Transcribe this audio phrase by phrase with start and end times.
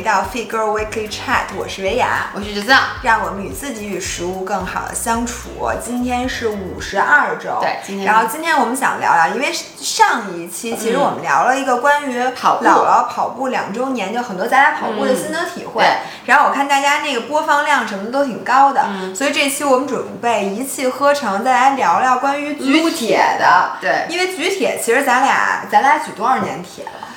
[0.00, 5.70] 回到 Fit Girl Weekly Chat，我是维雅，我是橘子，让我们与自己与食物更好的相处。
[5.84, 8.06] 今天是五十二周，对，今天。
[8.06, 15.84] 然后今天我们想聊聊，因为上一期其实我们聊了一个关于跑姥姥跑步两周年，就很多咱俩跑步的心得体会。
[16.24, 18.82] 然后我看大家那个播放量什么的都挺高的，
[19.14, 23.72] 所以这期我们准备一气呵成，再来聊聊关于举铁的。
[23.82, 27.08] 对，因为举铁其实咱俩咱俩举多少年铁了？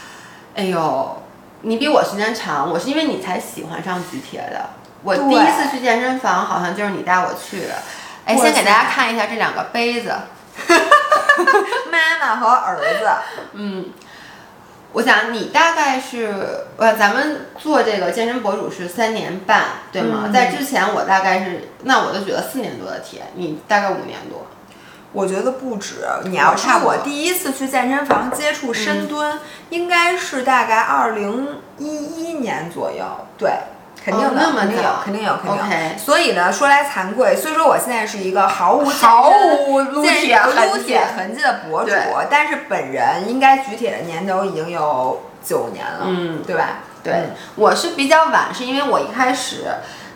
[0.55, 1.22] 哎呦。
[1.63, 4.69] 你比我时间长，我是因为你才喜欢上举铁的。
[5.01, 7.73] 我第一次去健身房，好像就是你带我去的。
[8.25, 10.13] 哎，先给大家看一下这两个杯子，
[11.91, 13.09] 妈妈和儿子。
[13.53, 13.85] 嗯，
[14.91, 20.29] 我想你大概是呃，咱们做这个健身博主是三年半，对吗？
[20.33, 24.47] 在之前我大概是，那我就举了四年多的铁，你大概五年多。
[25.13, 29.39] 我觉得不止，你要说我第一次去健身房接触深蹲，
[29.69, 33.05] 应该是大概二零一一年左右。
[33.37, 33.51] 对，
[34.03, 35.97] 肯定的，肯定有，肯定有，肯定有。
[35.99, 41.91] 所以呢，说来惭愧，虽说我现在是一个毫无毫无撸铁撸铁痕迹的博主，
[42.29, 46.79] 但是本人应该举铁的年头已经有九年了，嗯，对吧？
[47.03, 47.13] 对，
[47.55, 49.65] 我是比较晚，是因为我一开始。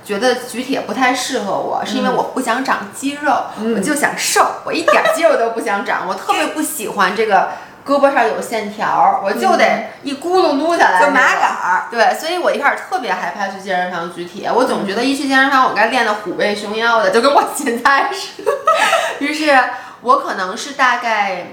[0.08, 3.44] 觉得举铁不太适合我，是因为我不想长肌肉，
[3.75, 7.49] 我就想瘦，我一点肌肉都不想长，我特别不喜欢这个
[7.86, 11.88] 胳膊上有线条，我就得一咕噜撸下来，就麻杆儿。
[11.91, 18.52] 对，所以我一开始特别害怕去健身房举铁，我总觉得一去健身房我该练的虎背熊腰的，就跟我现在似的。
[19.19, 19.59] 于是，
[19.99, 21.47] 我可能是大概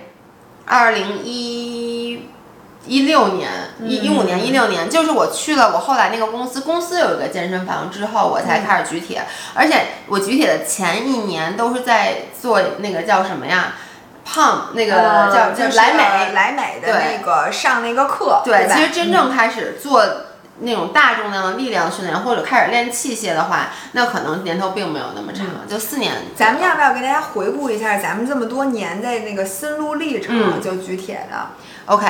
[0.65, 2.29] 二零一。
[2.87, 3.51] 一六年，
[3.83, 9.23] 一一五年，一六年，就是我去了我后来那个公司，公司有一个健身房之后，我才开始举铁。
[9.55, 13.75] 而且我举铁的前一年都是在做那个叫什么呀，
[14.25, 14.93] 胖那个
[15.33, 18.43] 叫叫莱美莱美的那个上那个课。
[18.45, 20.05] 对，其实真正开始做
[20.61, 26.13] 那种大重量的力量训练，或者开始练器械的话，那可能年头并没有那么长，就四年。
[26.37, 30.61] 咱们要不要给大家回顾一下咱们这么多年的那个心路历程？
[30.61, 31.49] 就举铁的。
[31.87, 32.07] OK，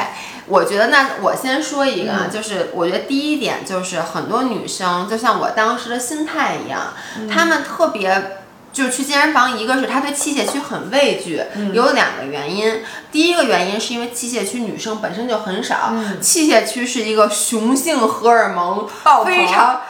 [0.46, 6.92] 我觉得那我先说一个啊，就是我觉得第一点就是很多女生就像我当时的心态一样，
[7.28, 8.38] 她们特别
[8.72, 11.42] 就是去健身房，一个是她对器械区很畏惧，
[11.72, 12.82] 有两个原因。
[13.10, 18.86] 第一个原因是因为器械区女生本身就很少，器械区是一个雄性荷尔蒙
[19.24, 19.80] 非常。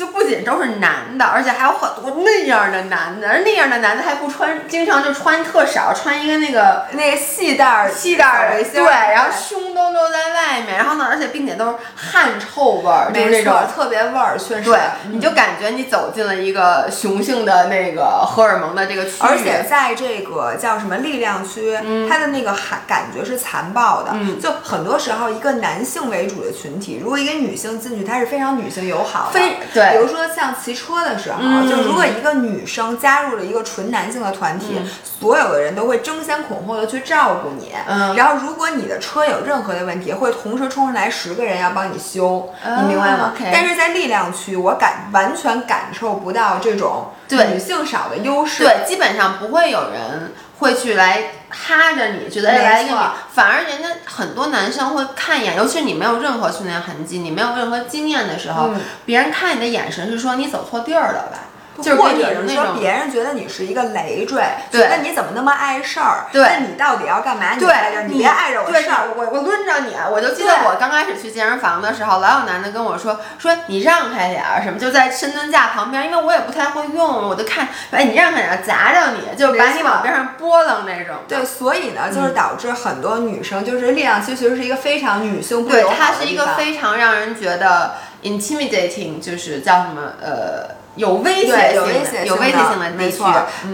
[0.00, 14.78] 就不仅都是男的，而且还有很多那样的男的，而那样的男的还不穿，经常就穿特少，穿一个那个那个细带儿细带儿对，然后胸都露在外面，然后呢，而且并且都是汗臭味儿，就是那种特别味儿，确实，对，
[15.10, 21.76] 你就感觉你走进了一个雄性的那个荷尔蒙的这个区域，而且在这个叫什么力量区，
[22.08, 29.56] 它的那个感感觉是残暴的，就很多时候一个男性为主的群体，如果一个女性进去，她是非常女性友好的，非。
[29.74, 37.72] 对，比如说像骑车的时候，就如果一个女生加入了一个纯男性的团体，所有的人都会争先恐后的去照顾你。
[37.86, 43.32] 嗯，然后如果你的车有任何的问题，会同时冲上来十个人要帮你修，你明白吗？
[43.52, 48.64] 但是在力量区，我感完全感受不到这种女性少的优势。
[48.64, 50.32] 对，基本上不会有人。
[50.60, 52.98] 会去来哈着你，觉得来一个你，
[53.34, 58.70] 反而人家很多男生会看一眼，尤其是你没有任何训练痕迹，你没有任何经验的时候，
[59.04, 61.49] 别人看你的眼神是说你走错地儿了吧。
[61.78, 66.26] 就是或者是说别人觉得你是一个累赘，觉得你怎么那么碍事儿？
[66.32, 67.54] 对，那你到底要干嘛？
[67.54, 69.08] 你在这，你别碍着我事儿。
[69.16, 81.16] 我我抡着你，我就记得我刚开始去健身房的时候，老有男的跟我说说你让开点儿什么，就在深蹲架旁边，因为我也不太会用，我就看哎你让开点儿，砸着你就把你往边上拨楞那种。
[81.26, 90.79] 对，所以呢，就是导致很多女生就是力量其实是一个非常女性不对，它是一个非常让人觉得 intimidating，就是叫什么呃。
[91.00, 93.22] 有威胁性的，有威胁性的地区，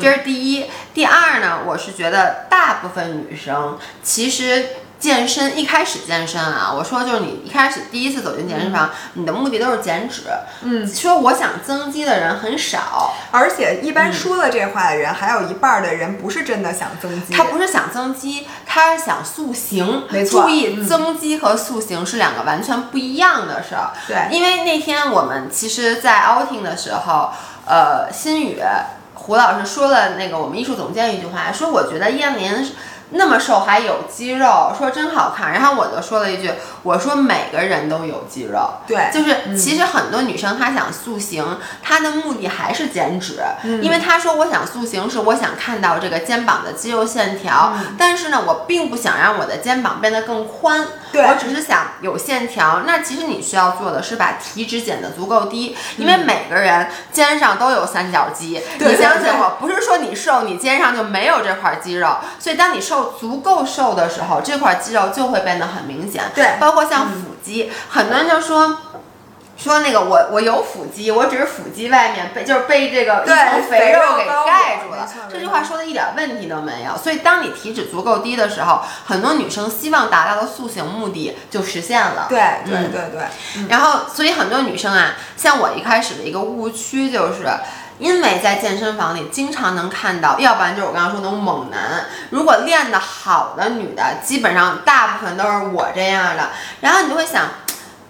[0.00, 0.64] 这是第一。
[0.94, 4.66] 第二呢，我是觉得大部分女生其实。
[4.98, 10.22] 健身一开始健身啊，我说就是你一开始第一次走进健身房，你的目的都是减脂。
[10.62, 17.34] 嗯，说我想增肌的人很少，而且一般说了这话的人，还有一半的人不是真的想增肌。
[17.34, 20.04] 他不是想增肌，他是想塑形。
[20.08, 23.90] 没错，注意，增肌和塑形是两个完全不一样的事儿。
[24.08, 27.30] 对，因为那天我们其实，在 outing 的时候，
[27.66, 28.60] 呃，新宇
[29.14, 32.72] 胡老师说了那个我们艺术总监一句话，说我觉得燕林。
[33.10, 35.52] 那么瘦还有肌肉，说真好看。
[35.52, 36.50] 然后我就说了一句，
[36.82, 43.40] 我说每个人都有肌肉，对，就是其实很多女生她想塑形，她的目的还是减脂，
[43.80, 52.82] 因为她说我想塑形是我想看到这个肩膀的肌肉线条，但是呢，我并不想让我的肩膀变得更宽，对我只是想有线条。
[52.86, 58.60] 那其实你需要做的是把体脂减得足够低，因为每个人肩上都有三角肌。
[58.78, 62.16] 对你相信我，不是说你瘦，你肩上就没有这块肌肉。
[62.38, 66.24] 所以当你瘦足够瘦的时候，这块肌肉就会变得很明显。
[66.34, 68.78] 对包括像腹肌，很多人就说。
[69.56, 75.08] 说那个我我有腹肌，我只是腹肌外面被就是被这个一层肥肉给盖住了。
[75.30, 76.96] 这句话说的一点问题都没有。
[76.96, 82.26] 所以当你体脂足够低的时候，很多女生希望达到的塑形目的就实现了。
[82.28, 87.48] 对对嗯对对，然后，所以很多女生啊，像我一开始的一个误区就是。
[87.98, 92.04] 因为在健身房里经常能看到，要不然就是我刚刚说那种猛男。
[92.28, 96.50] 如果练得好的女的，基本上大部分都是我这样的。
[96.82, 97.46] 然后你就会想，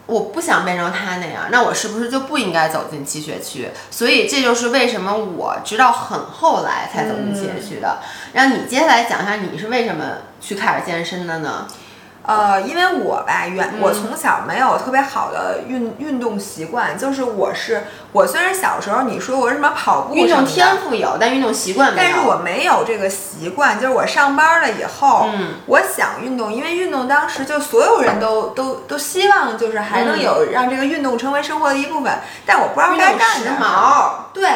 [0.06, 3.68] 我不想变成他那样，那我是不是就不应该走进气血区？
[3.90, 7.98] 所以这就是为什么我直到很后来才走进气血区的。
[8.32, 10.04] 然后你接下来讲一下你是为什么
[10.40, 11.66] 去开始健身的呢？
[12.26, 22.08] 呃，因为我吧，原嗯我从小没有特别好的运运动习惯，就是我是我虽然小时候你说我什么跑步运动天赋有，但运动习惯没有。
[22.10, 32.12] 但是我没有这个习惯，就是我上班了以后，嗯我想运动，因为运动当时就所有人都都都希望就是还能有让这个运动成为生活的一部分，
[32.44, 33.56] 但我不知道该干什么。
[33.60, 34.34] 髦。
[34.34, 34.50] 对，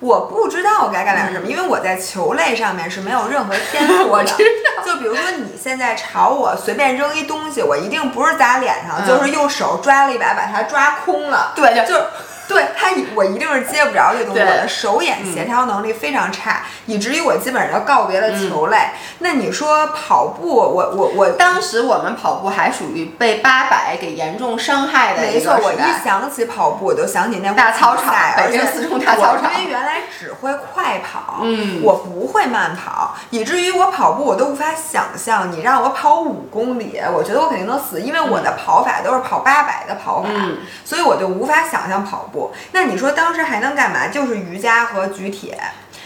[0.00, 4.24] 我不知道我该干点什么，因为我在球类上面是没有任何天赋的。
[4.84, 11.52] 就比如说你现在朝我随便扔一东西，我一定不是砸脸上，嗯就是用手抓了一把把它抓空了。
[11.54, 12.04] 对就就是
[12.50, 18.76] 对它一，我一定是接不着这东西，我的手眼协调能力非常差，以至于我基本上就告别了球类。
[19.20, 26.00] 那你说跑步，我我我当时我们跑步还属于被八百给严重伤害的没错，我一。
[26.02, 42.39] 想起跑步，我就想起那大操场北京而且四中大操场我因为原来只会快跑，嗯我不会慢跑，以至于我跑步我都无法想象，你让我跑五公里，我觉得我肯定能死，因为我的跑法都是跑八百的跑法，嗯所以我就无法想象跑步。
[42.72, 44.08] 那你说当时还能干嘛？
[44.08, 45.58] 就是瑜伽和举铁。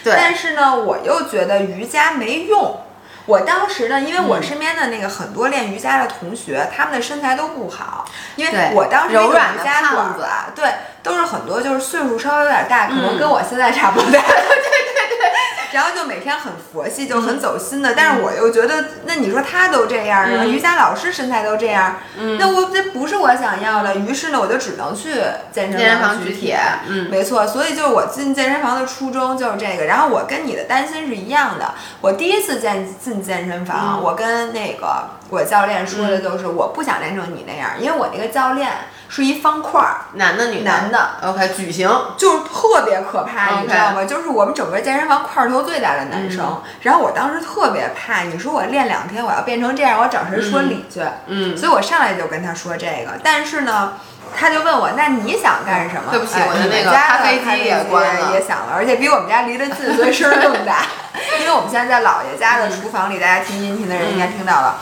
[0.02, 2.80] 对，但是呢，我又觉得瑜伽没用。
[3.26, 8.04] 我当时呢，因为我嗯身边的那个很多练瑜伽的同学，他们的身材都不好，
[8.36, 10.70] 因为我当时那个柔软的瑜伽馆胖子吧，对，
[11.04, 14.18] 都是很多就是岁数稍微有点大，可能嗯跟我现在差不多大。
[14.26, 15.30] 对对对。
[15.72, 17.94] 然后就每天很佛系，就很走心的。
[17.96, 23.96] 但是我又觉得，那你说他都这样啊，嗯瑜伽老师身材都这样，嗯那我这不是我想要的。
[23.96, 25.14] 于是呢，我就只能去
[25.52, 29.86] 健身房举举铁，嗯，没错，所以就是我进健身房的初衷就是这个。
[29.86, 31.74] 然后我跟你的担心是一样的。
[32.00, 38.70] 我第一次进进健身房，嗯我跟那个我教练说的就是，我不想练成你那样，因为我那个教练
[39.08, 41.10] 是一方块儿，男的女的男的。
[41.22, 44.04] ，OK，矩形，就是特别可怕你知道吗？
[44.04, 46.44] 就是我们整个健身房块头最大的男生。
[46.44, 51.00] 嗯然后我当时特别怕，你说我练两天我要变成这样，我找谁说理去？
[51.26, 53.94] 嗯，所以我上来就跟他说这个，但是呢。
[54.36, 56.10] 他就问我，那你想干什么？
[56.10, 60.82] 对不起哎我的那个咖啡机也关了也响了，而且比我们家离得近，所以声儿更大。
[61.38, 64.80] 因为我们现在在姥爷家的厨房里，大家听音频的人应该听到了。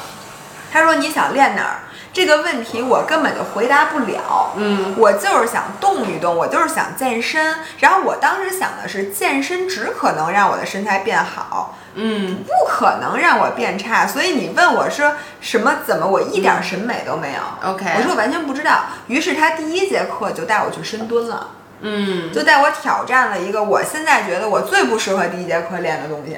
[0.73, 1.77] 他说你想练哪儿？
[2.13, 4.53] 这个问题我根本就回答不了。
[4.57, 7.57] 嗯，我就是想动一动，我就是想健身。
[7.79, 14.07] 然后我当时想的是，健身只可能让我的身材变好，嗯，不可能让我变差。
[14.07, 17.71] 所以你问我说什么怎么，我一点审美都没有。
[17.71, 18.85] OK 我说我完全不知道。
[19.07, 21.49] 于是他第一节课就带我去深蹲了，
[21.81, 26.37] 嗯，就带我挑战了一个我现在觉得我最不适合第一节课练的东西。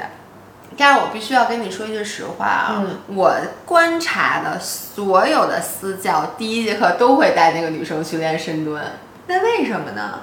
[0.77, 8.83] 但是我必须要跟你说一句实话啊，嗯我观察的所有的私教，第一节课都会带那个女生去练深蹲。
[9.27, 10.21] 那为什么呢？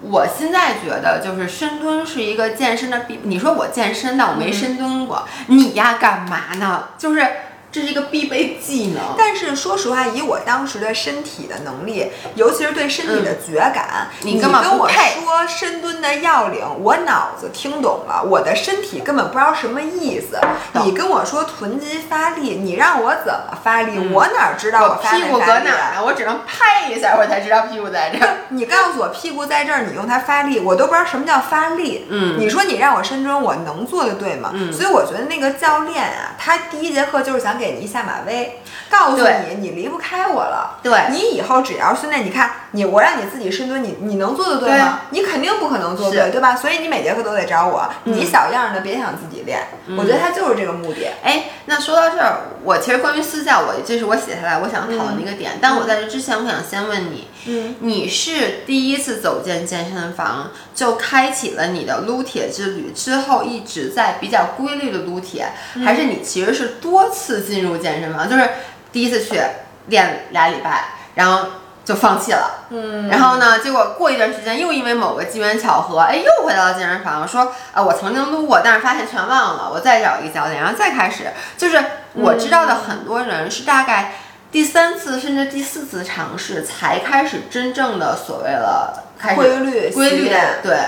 [0.00, 3.18] 我现在觉得，就是深蹲是一个健身的必。
[3.24, 6.90] 你说我健身，但我没深蹲过，你呀干嘛呢？
[6.96, 7.26] 就是
[7.78, 9.14] 这是一个必备技能。
[9.16, 20.38] 但是说实话，以我当时的身体的能力，尤其是对身体的觉感，你跟我说深蹲的要领，我脑子听懂了，我的身体根本不知道什么意思。
[20.84, 23.92] 你跟我说臀肌发力，你让我怎么发力？
[23.96, 25.38] 嗯我哪知道我发没屁股？
[25.38, 26.04] 搁哪儿呢？
[26.04, 28.38] 我只能拍一下，我才知道屁股在这儿。
[28.50, 32.06] 你告诉我屁股在这儿，你用它发力，我都不知道什么叫发力。
[32.10, 34.50] 嗯你说你让我深蹲，我能做的对吗？
[34.54, 38.58] 嗯所以我觉得那个教练啊，他第一节课就是想给你一下马威，
[38.90, 40.78] 告诉你你离不开我了。
[40.82, 45.00] 对你以后只要训练，你看你我让你自己深蹲，你你能做得对吗？
[45.10, 46.54] 你肯定不可能做对，对吧？
[46.54, 49.60] 所以你每节课都得找我，嗯你小样儿的别想自己练。
[49.96, 51.08] 我觉得他就是这个目的。
[51.22, 55.52] 哎，那说到这儿，我其实关于私教，我这是我写下来我想讨论的一个点。
[55.60, 65.48] 但我在这之前，我想先问你，嗯，你是第一次走进健身房就开启了你的撸铁之旅，之后一直在比较规律的撸铁，
[65.84, 68.28] 还是你其实是多次进入健身房？
[68.28, 68.48] 就是
[68.92, 69.40] 第一次去
[69.86, 71.46] 练俩礼拜，然后
[71.84, 72.66] 就放弃了。
[72.70, 81.24] 嗯，然后呢，结果过一段时间又因为某个机缘巧合，哎，又回到了健身房，说啊，我曾经撸过，但是发现全忘了，我再找一个教练，然后再开始。
[81.56, 81.82] 就是
[82.14, 84.14] 我知道的很多人是大概
[84.50, 90.28] 第三次甚至第四次尝试才开始真正的所谓的开始规律规律
[90.62, 90.78] 对。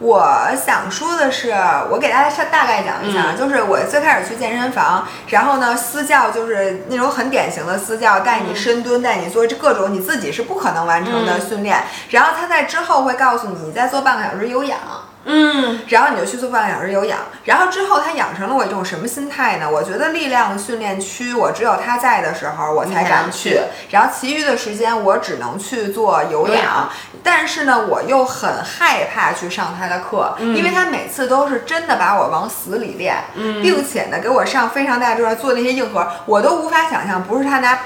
[0.00, 0.26] 我
[0.66, 1.54] 想说的是，
[1.90, 14.78] 我给大家大大概讲一下，就是我最开始去健身房，然后呢，私教就是那种很典型的私教，带你深蹲，带你做这各种你自己是不可能完成的训练，然后他在之后会告诉你，你再做半个小时有氧。
[15.26, 19.66] 嗯，然后你就去做半个小时有氧，然后之后他养成了我一种什么心态呢？
[19.70, 23.58] 我觉得力量训练区我只有他在的时候我才敢去，
[23.88, 26.90] 然后其余的时间我只能去做有氧。
[27.24, 37.76] 但是呢，我又很害怕去上他的课，因为他每次都是真的把我往死里练，并且呢给我上非常大重量做那些硬核，我都无法想象，不是他拿。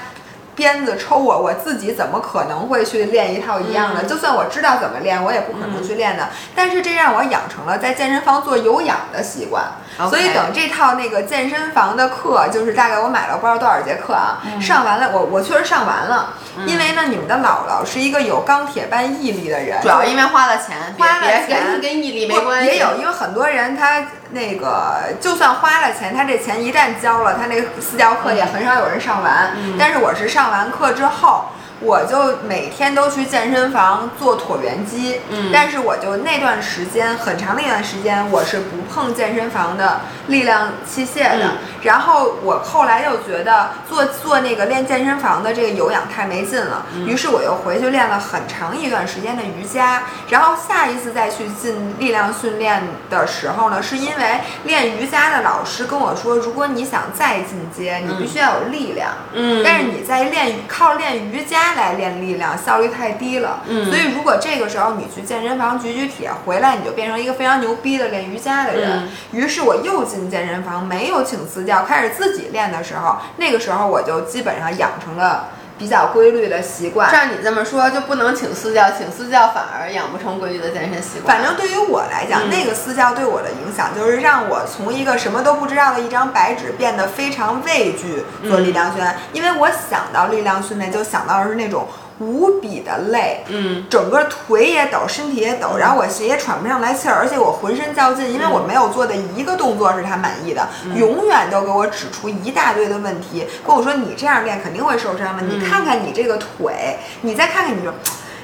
[0.55, 4.03] 鞭子抽我，我自己怎么可能会去练一套一样的？
[4.03, 6.27] 就算我知道怎么练，我也不可能去练的。
[6.53, 9.63] 但是这让我养成了在健身房做有氧的习惯。
[10.07, 16.33] 所以等这套那个健身房的课，就是大概我买了不知道多少节课啊，上完了，我我确实上完了。
[16.65, 22.67] 因为呢，你们的姥姥是一个有钢铁般毅力的人，主要因为花了钱，花了钱跟毅力没关系。
[22.67, 29.51] 也有，因为很多人他那个就算花了钱，他这钱一旦交了，他那个私教课也很少有人上完。
[29.77, 31.45] 但是我是上完课之后。
[31.81, 41.51] 我就每天都去健身房做椭圆机，嗯，但是我就那段时间很长的一段时间，我是不碰健身房的力量器械的。
[41.81, 50.03] 然后我后来又觉得做做那个练健身房的这个有氧太没劲了，于是我又回去练了很长一段时间的瑜伽。
[50.27, 61.68] 然后下一次再去进力量训练的时候呢，是因为练瑜伽的老师跟我说，如果你想再进阶，你必须要有力量，嗯，但是你在练靠练瑜伽。
[61.75, 69.07] 来练力量效率太低了，嗯，所以如果这个时候你去健身房举举铁，回来你就变成一个非常牛逼的练瑜伽的人。
[69.31, 75.49] 于是我又进健身房，没有请私教，开始自己练的时候，那个时候我就基本上养成了
[75.79, 77.09] 比较规律的习惯。
[77.11, 81.37] 照你这么说，就不能请私教，请私教反而养不成规律的健身习惯。
[81.37, 91.87] 反正对于我来讲，那个私教对我的影响就是让我从一个什么都不知道的一张白纸，变得非常畏惧做力量训练，因为我想到力量训练就想到的是那种。
[92.19, 107.93] 无比的累，嗯，整个腿也抖，身体也抖，然后我鞋也喘不上来气儿，而且我浑身较劲，因为我没有做的一个动作是他满意的，永远都给我指出一大堆的问题，跟我说你这样练肯定会受伤的，你看看你这个腿，你再看看你这。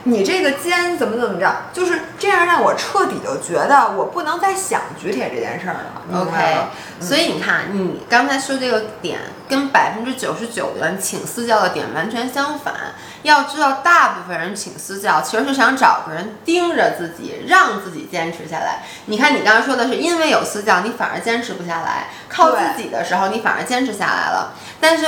[0.07, 6.21] 你这个肩怎么怎么着，就是这样让我彻底就觉得我不能再想举铁这件事儿了。
[6.21, 6.57] OK，
[6.99, 9.17] 所以你看，你刚才说这个点
[9.49, 12.75] 跟百分之九十九的人请私教的点完全相反。
[13.25, 18.83] 要知道，大部分人请私教其实是想找个人盯着自己，让自己坚持下来。
[19.05, 24.53] 你看，你刚刚说的是因为有私教，你反而坚持不下来；靠自己的时候，你反而坚持下来了。
[24.79, 25.05] 但是。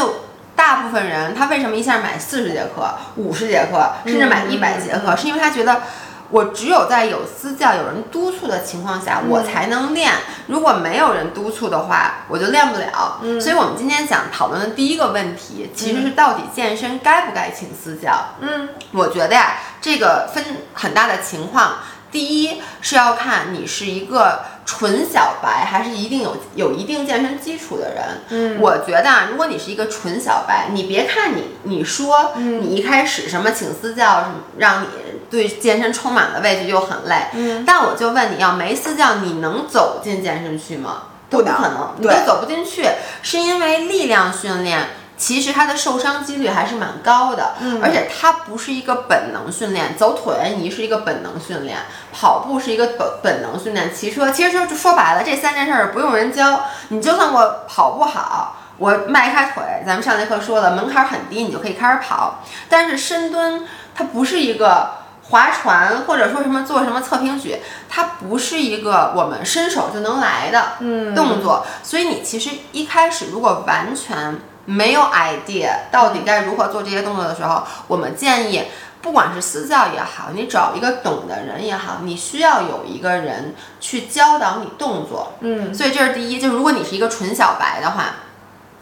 [0.58, 5.16] 大部分人他为什么一下买四十节课、五十节课，甚至买一百节课？
[5.16, 5.84] 是因为他觉得
[6.30, 10.12] 我只有在有私教、有人督促的情况下，我才能练。
[10.48, 13.20] 如果没有人督促的话，我就练不了。
[13.40, 18.14] 所以，我们今天想讨论的第一个问题，其实是到底健身该不该请私教？
[18.42, 20.44] 嗯，我觉得呀，这个分
[20.74, 21.78] 很大的情况。
[22.12, 28.04] 第一是要看你是一个纯小白，还是一定有有一定健身基础的人。
[28.30, 34.88] 嗯，我觉得啊，如果你是一个纯小白，你别看你你说你一开始什么请私教，什么让你
[35.30, 37.28] 对健身充满了畏惧又很累。
[37.34, 41.04] 嗯，但我就问你要没私教，你能走进健身区吗？
[41.30, 42.86] 不可能，你都走不进去，
[43.22, 44.88] 是因为力量训练。
[45.18, 51.80] 其实它的受伤几率还是蛮高的，嗯，而且它不是一个本能训练，走椭圆仪是一个本能训练，
[52.14, 62.44] 跑步是一个本本能训练，骑车其实说说白了，这三件事儿不用人教，你就算我跑不好，我迈开腿，咱们上节课说了，门槛很低，你就可以开始跑。
[62.70, 64.92] 但是深蹲它不是一个
[65.30, 67.58] 划船，或者说什么做什么侧平举，
[67.90, 70.74] 它不是一个我们伸手就能来的
[71.16, 74.40] 动作，所以你其实一开始如果完全。
[74.70, 78.64] 没有 idea 到底该如何做这些动作的时候，我们建议，
[79.02, 85.36] 不管是私教也好，你找一个懂的人也好，你需要有一个人去教导你动作。
[85.40, 88.16] 嗯，所以这是第一，就是如果你是一个纯小白的话，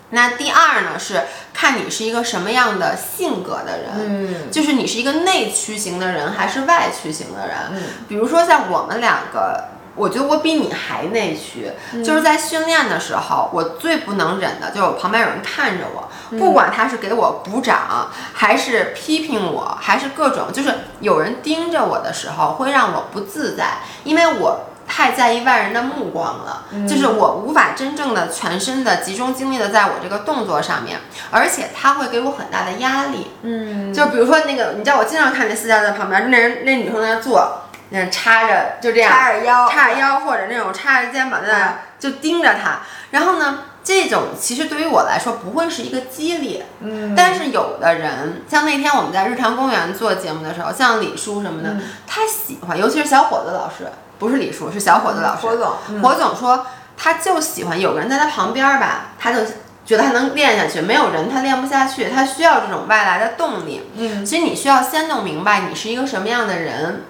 [0.10, 1.22] 那第二呢是
[1.54, 3.92] 看你是一个什么样的性格的人。
[3.96, 7.58] 嗯，就是你是一个内驱型的人还是外驱型的人。
[7.74, 9.75] 嗯，比如说像我们两个。
[9.96, 11.72] 我觉得我比你还内驱，
[12.04, 31.00] 就是在训练的时候，我最不能忍的就是我旁边有人看着我，不管他是给我鼓掌，还是批评我，还是各种，就是有人盯着我的时候，会让我不自在，因为我太在意外人的目光了，就是我无法真正的全身的集中精力的在我这个动作上面，
[31.32, 33.32] 而且他会给我很大的压力。
[33.44, 37.62] 嗯，就比如说那个，你知道我经常看那私教在旁边，那人那女生在那坐。
[37.90, 42.80] 那插着就这样，叉着腰，叉着腰或者那种叉着肩膀在那就盯着他。
[43.12, 51.76] 然后呢，这种其实对于我来说不会是一个激励，嗯，但是有的人，像那天我们在日常公园做节目的时候，像李叔什么的，
[52.08, 53.90] 他喜欢，尤其是小伙子老师，
[54.20, 55.48] 不是李叔，是小伙子老师。
[55.48, 56.66] 火总，火总说
[56.98, 59.40] 他就喜欢有个人在他旁边吧，他就
[59.86, 63.90] 觉得他能练下去，没有人他练不下去，他需要这种外来的动力。
[63.96, 67.04] 嗯，其实你需要先弄明白你是一个什么样的人。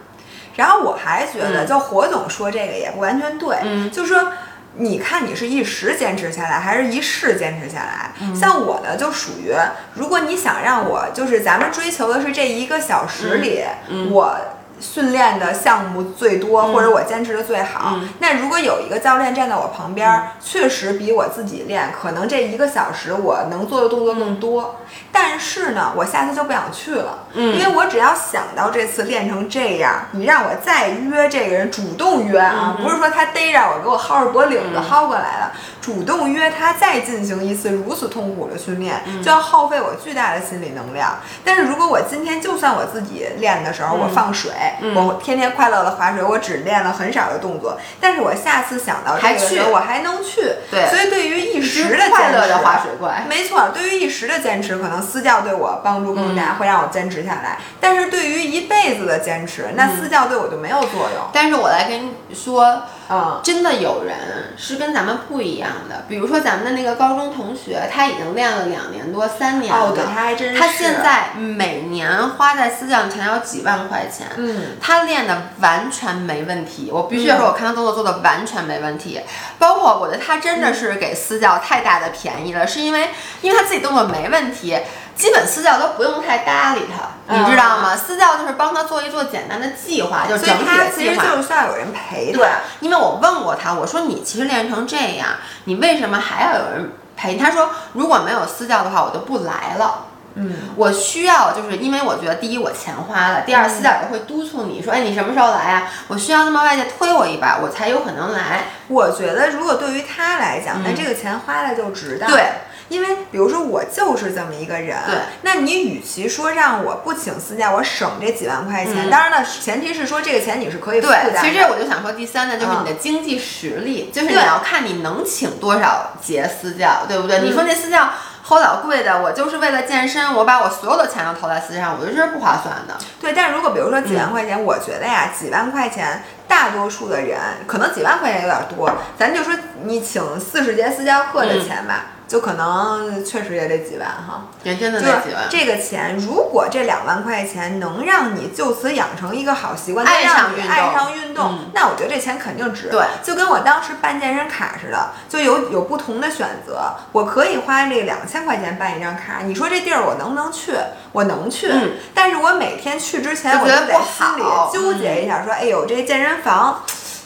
[0.56, 4.32] 然后我还觉得，就火总说这个也不完全对，嗯，就说
[4.78, 8.12] 你看你是一时坚持下来，还是一世坚持下来？
[8.36, 9.54] 像我呢，就属于
[9.94, 13.64] 如果你想让我，就是咱们追求的是这一个小时里，
[14.12, 14.38] 我。
[14.80, 17.98] 训练的项目最多，或者我坚持的最好。
[18.20, 24.82] 那如果有一个教练站在我旁边，确实比我自己练，可能这一个小时我能做的动作更多。
[25.12, 35.52] 但是呢，我下次就不想去了，因为我只要想到这次练成这样，你让我再约这个人，主动约啊，不是说他逮着我给我薅着脖领子薅过来了，
[35.82, 41.18] 主动约他再进行一次如此痛苦的训练，就要耗费我巨大的心理能量。
[41.44, 44.52] 但是如果我今天就算我自己练的时候，我放水。
[44.96, 50.42] 我天天快乐的划水，我只练了很少的动作，但是我下次想到这个时候，我还能去。
[50.70, 57.58] 对，所以对于一时的快乐的划水怪，没错，对于一时的坚持，可能私教对我帮助更大，会让我坚持下来。
[57.80, 61.26] 但是对于一辈子的坚持，那私教对我就没有作用。
[61.32, 62.84] 但是我来跟你说。
[63.08, 64.16] 嗯，真的有人
[64.58, 69.90] 是跟咱们不一样的，比如说咱们的那个高中同学，他已经练了两年多、三年了。
[69.90, 70.60] 哦，对，他还真是。
[70.60, 74.26] 他现在每年花在私教前要几万块钱。
[74.38, 74.55] 嗯。
[74.82, 79.22] 他练的完全没问题，我必须要说，我看他动作做的完全没问题。
[79.58, 83.10] 包括我觉得他真的是给私教太大的便宜了，是因为
[83.42, 84.78] 因为他自己动作没问题。
[85.16, 87.96] 基本私教都不用太搭理他，你知道吗？
[87.96, 91.16] 私教就是帮他做一做简单的计划，就整体的计划。
[91.16, 92.34] 其实就是需要有人陪。
[92.34, 92.46] 对，
[92.82, 95.30] 因为我问过他，我说你其实练成这样，
[95.64, 97.38] 你为什么还要有人陪？
[97.38, 100.08] 他说如果没有私教的话，我就不来了。
[100.36, 105.92] 嗯，我需要就是因为我觉得第一我钱花了，第二私教也会督促你说，哎，你什么时候来啊？
[106.08, 108.66] 我需要那么外界推我一把，我才有可能来。
[108.88, 112.30] 我觉得如果对于他来讲，那这个钱花了就值当。
[112.30, 112.44] 对。
[112.88, 121.40] 因为，比如说我就是这么一个人，对，那你与其说让我不请私教，我省这几万块钱，当然了，前提是说这个钱你是可以负担的。
[121.42, 127.40] 其实这我就想说，第三呢，就是你的经济实力，就是你要看你能请多少节私教，对不对？
[127.40, 128.08] 你说那私教
[128.48, 132.96] 齁老贵的，我就是为了健身，我把我所有的钱都投在私教上，我觉得这是不划算的。
[133.20, 139.52] 对，但是如果比如说几万块钱，我觉得呀，几万块钱，大多数的人可能几万块钱有点多，咱就说
[139.84, 142.06] 你请四十节私教课的钱吧。
[142.28, 145.46] 就可能确实也得几万哈，也真的得几万。
[145.50, 152.90] 这个钱，如果这两万块钱能让你就此养成一个好习惯，爱上运动，爱上运动，那我觉得这钱肯定值。
[152.90, 156.94] 对，就跟我当时办健身卡似的，就有有不同的选择。
[157.12, 160.74] 我可以花这两千块钱办一张卡，你说这地儿我能不能去？
[161.12, 161.72] 我能去，
[162.14, 166.84] 但是我每天去之前，我就得心里纠结一下，说，哎呦，这健身房。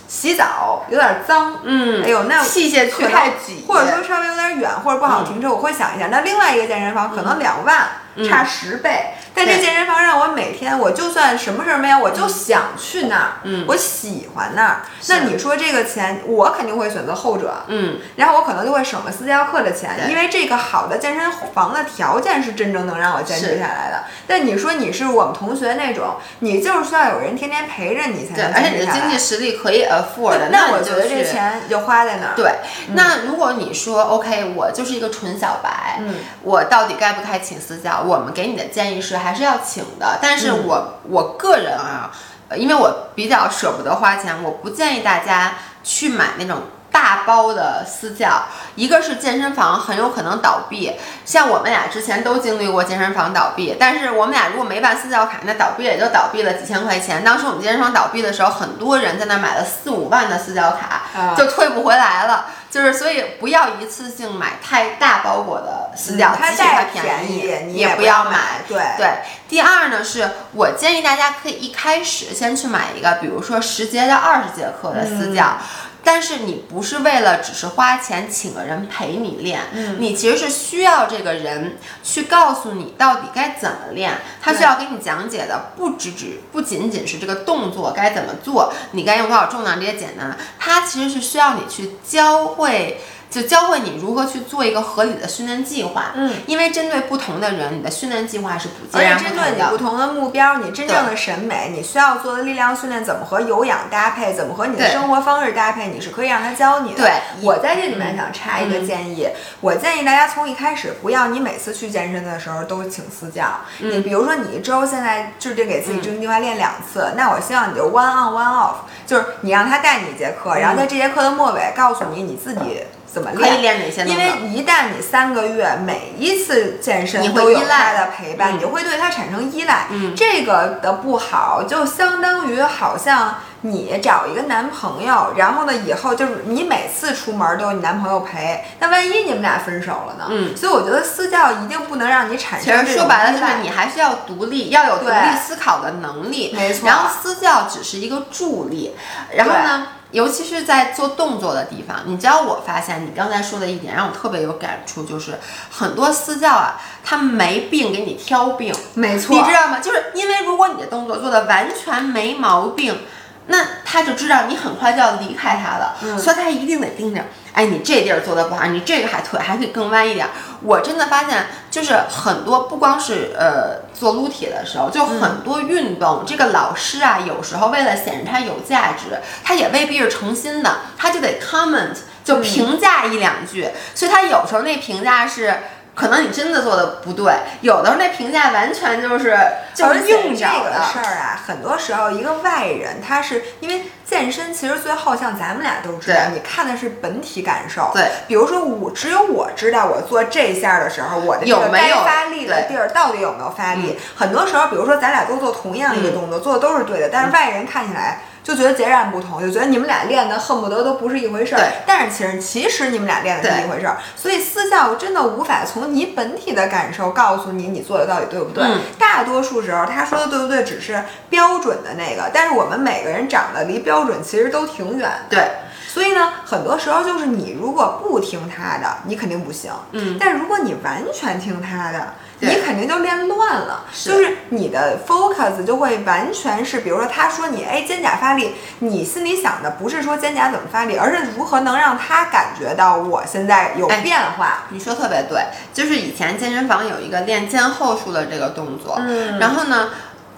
[0.09, 6.07] 洗澡有点脏，嗯，哎呦，那器械去太挤，或者说稍微有点远，或者不好停车，我会想一下。
[6.07, 7.87] 那另外一个健身房可能两万，
[8.27, 9.13] 差十倍。
[9.33, 14.81] 但这健身房让我每天，我就算什么事儿没有，我就想去那儿，嗯，我喜欢那儿。
[15.07, 24.03] 那你说这个钱，我肯定会选择后者，嗯，然后我可能就会省了私教课的钱，因为这个好的健身房的条件是真正能让我坚持下来的。
[24.27, 32.33] 但你说你是我们同学那种，你就是需要有人天天陪着你才能坚持下来，而且你的经济实力可以 afford，那我觉得这钱就花在那儿。
[32.35, 32.55] 对，
[32.93, 38.01] 那如果你说 OK，我就是一个纯小白，嗯，我到底该不该请私教？
[38.05, 40.17] 我们给你的建议是还是要请的。
[40.21, 42.12] 但是我我个人啊，
[42.55, 45.53] 因为我比较舍不得花钱，我不建议大家
[45.84, 48.43] 去买那种大包的私教，
[48.75, 50.93] 一个是健身房很有可能倒闭，
[51.25, 57.23] 像我们俩之前都经历过健身房倒闭，但是我们俩如果没办私教卡，那倒闭也就倒闭了几千块钱。
[57.23, 62.47] 当时我们健身房倒闭的时候，很多人在那买了四五万的私教卡，就退不回来了。
[62.69, 68.62] 就是所以不要一次性买太大包裹的私教，它再便宜你也不要买。
[68.67, 69.08] 对对。
[69.47, 75.58] 第二呢，是我建议大家可以一开始先去买一个，比如说十节到二十节课的私教。
[76.03, 92.99] 但是你不是为了只是花钱请个人陪你练，嗯，你其实是需要这个人去告诉你到底该怎么练，他需要给你讲解的不只只不仅仅是这个动作该怎么做，你该用多少重量这些简单的，他其实是需要你去教会。
[93.29, 96.11] 就教会你如何去做一个合理的训练计划。
[96.15, 99.41] 嗯，因为针对不同的人，你的训练计划是不截然不同的。
[99.41, 106.97] 而且针对你不同的目标，你真正的审美，你需要做的力量训练怎么和有氧搭配，怎么和你的生活方式搭配，你是可以让他教你的。
[106.97, 107.11] 对，
[107.43, 109.27] 我在这里面想插一个建议，
[109.61, 113.45] 我建议大家从一开始不要你每次去健身的时候都请私教。
[113.77, 122.81] 你比如说你一周现在制定给自己制定计划练两次，那我希望你就 one on one off，就是你让他带你一节课，然后在这节课的末尾告诉你你自己。
[123.11, 123.91] 怎么练？
[124.07, 129.87] 因为一旦你三个月每一次健身都有他的陪伴，你就会对他产生依赖。
[129.89, 140.27] 嗯，这个的不好，就相当于好像你找一个男朋友，然后呢，以后就是你每次出门都有你男朋友陪，那万一你们俩分手了呢？
[140.29, 142.85] 嗯，所以我觉得私教一定不能让你产生。
[142.85, 146.53] 其实说白了就是你还是要独立，要有独立思考的能力。
[146.55, 146.87] 没错。
[146.87, 148.95] 然后私教只是一个助力，
[149.33, 149.87] 然后呢？
[150.11, 155.37] 尤其是在做动作的地方，你知道，我发现你刚才说的一点让我特别有感触，就是
[155.69, 159.79] 很多私教啊，他没病给你挑病，没错，你知道吗？
[159.79, 162.99] 就是因为如果你的动作做的完全没毛病，
[163.47, 167.21] 那他就知道你很快就要离开他了，所以他一定得盯着。
[167.53, 170.27] 哎，你这地儿做的不好，你这个还腿还可以更弯一点。
[170.62, 185.53] 我真的发现，就是很多不光是呃做撸铁的时候，就很多运动，这个老师啊，有时候为了显示他有价值，他也未必是诚心的，他就得 comment 就评价一两句，所以他有时候那评价是。
[185.99, 189.38] 可能你真的做的不对，有的时候那评价完全就是
[189.73, 197.91] 就是硬这个事儿啊，很多时候一个外人，他是因为健身，其实最后像咱们俩都知道，你看的是本体感受。
[197.93, 203.99] 对，比如说我只有我知道我做这下的时候，我的这个该发力的地儿到底有没有发力。
[204.15, 208.21] 很多时候，比如说咱俩都做同样一个动作，做的都是对的，但是外人看起来。
[208.43, 211.62] 就觉得截然不同，就觉得你们俩练的恨不得都不是一回事儿。
[211.86, 213.97] 但是其实其实你们俩练的是一回事儿。
[214.15, 218.65] 所以私教真的无法从你本体的感受告诉你你做的到底对不对。
[218.97, 225.12] 大多数时候他说的对不对只是标准的那个，但是我们每个人长得离标准其实都挺远。
[225.30, 225.47] 对。
[225.88, 229.71] 所以呢，很多时候就是你如果不听他的，你肯定不行。
[229.91, 230.17] 嗯。
[230.19, 232.13] 但如果你完全听他的。
[232.39, 244.65] 你肯定就练乱了，就是你的 focus 就会完全是，比如说他说你哎肩胛发力，你心里想的不是说肩胛怎么发力，而是如何能让他感觉到我现在有变化。
[244.69, 249.89] 你说特别对，就是以前健身房有一个练肩后束的这个动作，嗯，然后呢。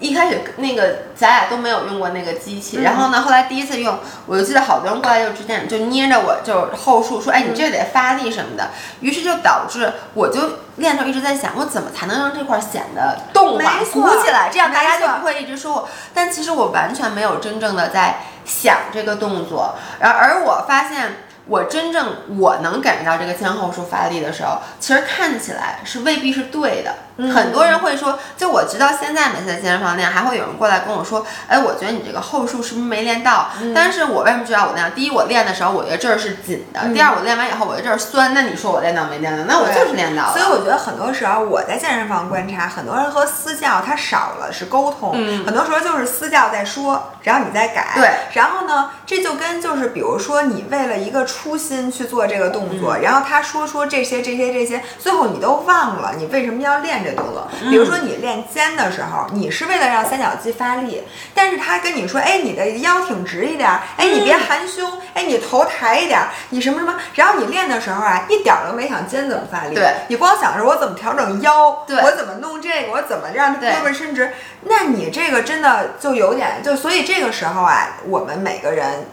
[0.02, 10.40] 一开始那个咱俩都没有用过那个机器，然后呢，后来第一次用，我就记得好多人过来就直接就捏着我就后束说，哎，你这得发力什么的，于是就导致我就
[10.76, 15.88] 练时候一直在想，我怎么才能让这块显得动啊鼓起来，这样大家就不会一直说我。
[16.12, 21.14] 但其实我完全没有真正的在想这个动作，而而我发现。
[21.48, 26.94] 我真正我能感觉到这个肩后束发力的时候，其实看起来是未必是对的。
[27.16, 33.48] 很多人会说，就我直到现在每次在健身房练，还会有人过来跟我说，哎，我觉得你这个后束是不是没练到？
[33.74, 34.90] 但是我为什么知道我那样？
[34.94, 38.34] 第一，我练的时候我觉得这儿是紧的；第二，我练完以后我觉得这儿酸。
[38.34, 39.44] 那你说我练到没练到？
[39.44, 40.32] 那我就是练到了。
[40.32, 45.12] 所以我觉得很多时候我在健身房观察，很多人和私教他少了是沟通，
[45.44, 47.92] 很多时候就是私教在说，然后你在改。
[47.94, 51.22] 对，然后呢，这就跟就是比如说你为了一个。
[51.24, 57.48] 初心去做这个动作，然后他说说这些这些这些，最后你都忘了你为什么要练这动作。
[57.70, 61.02] 比如说你练肩的时候，你是为了让三角肌发力，
[61.34, 69.92] 但是他跟你说，哎，你的腰挺直一点，哎，你别含胸，哎，你头抬一点，你什么什么，然后你练的时候啊，一点都没想肩怎么发力，对。
[70.08, 71.96] 你光想着我怎么调整腰，对。
[72.02, 79.06] 我怎么弄这个，我怎么让胳膊伸直，那你这个真的就有点就，所以这个时候啊，我们每个人。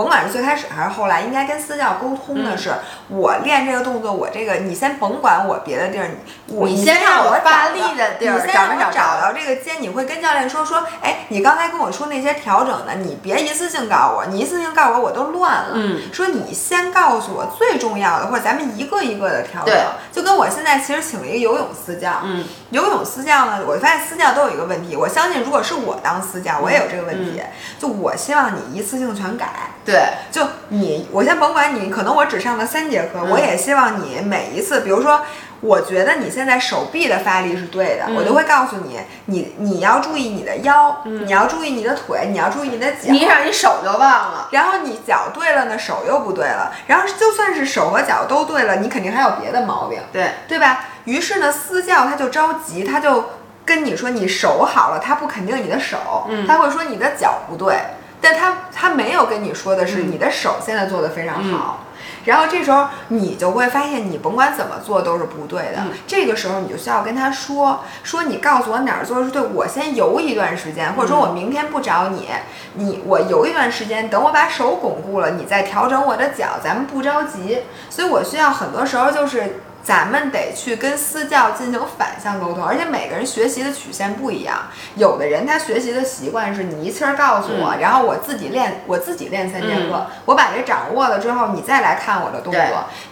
[0.00, 2.72] 甭管是最开始还是后来，应该跟私教沟通的是，
[3.08, 6.10] 我练这个动作，我这个你先甭管我别的地儿，
[6.46, 15.72] 我你先让我发力的地儿，你先让我找到这个肩，你会跟教练说说，哎，你刚才跟我说那些调整的，你别一次性告诉我，你一次性告诉我我都乱了。
[15.74, 19.76] 嗯，说你先告诉我最重要的，或者咱们一个一个的调整。
[20.10, 27.42] 就跟我现在其实请了一个游泳私教，嗯，游泳私教呢，我发现私教都有一个问题，我相信如果是我当私教，我也有这个问题，
[27.78, 29.46] 就我希望你一次性全改。
[29.84, 35.22] 对，就你，我先甭管你，可能我只上了三节课，我也希望你每一次，比如说，
[35.60, 43.10] 我觉得你现在手臂的发力是对的，我就会告诉你，你你要注意你的腰，你要注意你的腿，你要注意你的脚。
[43.10, 50.30] 你让你手就忘了，然后你脚对了呢，手又不对了，然后就算是手和脚都对了，你肯定还有别的毛病，对。
[50.46, 50.84] 对吧？
[51.10, 53.30] 于是呢，私教他就着急，他就
[53.64, 57.76] 跟你说你手好了，他不肯定你的手，他会说你的脚不对。
[58.22, 61.86] 但他他没有跟你说的是你的手现在做的非常好，
[62.26, 65.84] 然后这时候你就会发现你甭管怎么做都是不对的。
[66.06, 72.28] 这个时候你就需要跟他说说你告诉我哪儿做的是对，我先游一段时间，或者说我明天不找你，
[72.74, 77.60] 你我游一段时间，等我把手巩固了，你再调整我的脚，咱们不着急。
[77.88, 79.62] 所以我需要很多时候就是。
[79.82, 84.66] 咱们得去跟私教进行反向沟通，而且每个人学习的曲线不一样。
[84.94, 92.62] 有的人他学习的习惯是你一气儿告诉我，然后我自己练，我自己练三节课，我把这掌握了之后，你再来看我的动作。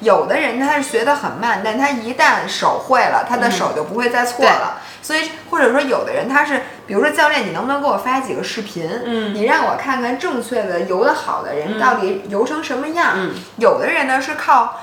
[0.01, 4.79] 有的人他是学得很慢，但他一旦手会了，他的手就不会再错了。
[5.01, 8.89] 所以或者说有的人他是，比如说教练，你能不能给我发几个视频？
[9.05, 13.17] 嗯，你让我看看正确的游得好的人到底游成什么样。
[13.57, 14.81] 有的人呢是靠。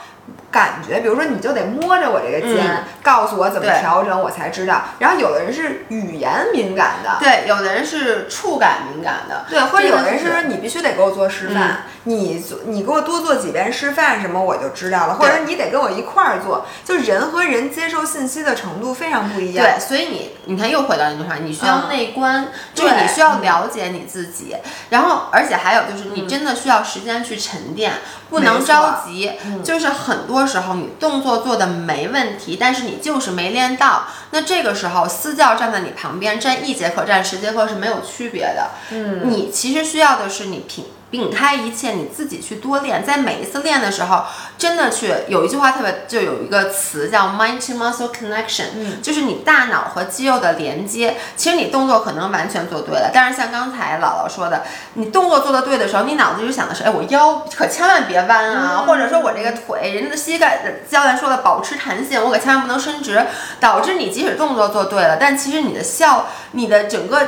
[0.55, 4.83] 感觉，比如说，你就得摸着我这个肩，告诉我怎么调整，我才知道。
[4.99, 16.65] 然后有的人是语言敏感的，对，有的人是触感敏感的，对，或者有的人是说你必须得给我做示范，你做你给我多做几遍示范什么我就知道了，或者你得跟我一块儿做。
[16.85, 24.55] 就人和人接受信息的程度非常不一样，对，所以你你看又回到那句话，你需要内观，就是你需要了解你自己，
[24.89, 27.95] 然后而且还有就是你真的需要时间去沉淀，
[28.29, 30.44] 不能着急，就是很多。
[30.45, 34.07] 时候你动作做的没问题，但是你就是没练到。
[34.31, 38.69] 那这个时候私教站在你旁边，站一节课、站十节课是没有区别的。
[38.91, 40.85] 嗯，你其实需要的是你平。
[41.15, 44.23] 摒开一切，你自己去多练，在每一次练的时候，
[44.57, 51.15] 真的去有一句话特别，就有一个词叫 mind to muscle connection，嗯，就是你大脑和肌肉的连接。
[51.35, 54.63] 其实你动作可能完全做对了，但是像刚才姥姥说的，
[54.95, 63.25] 你动作做的对的时候，你脑子就想的是，哎，我腰可千万别弯啊，或者说我这个腿，人家的膝盖，教练说的保持弹性，我可千万不能伸直，
[63.59, 67.19] 导致你即使动作做对了，但其实你的效，你的整个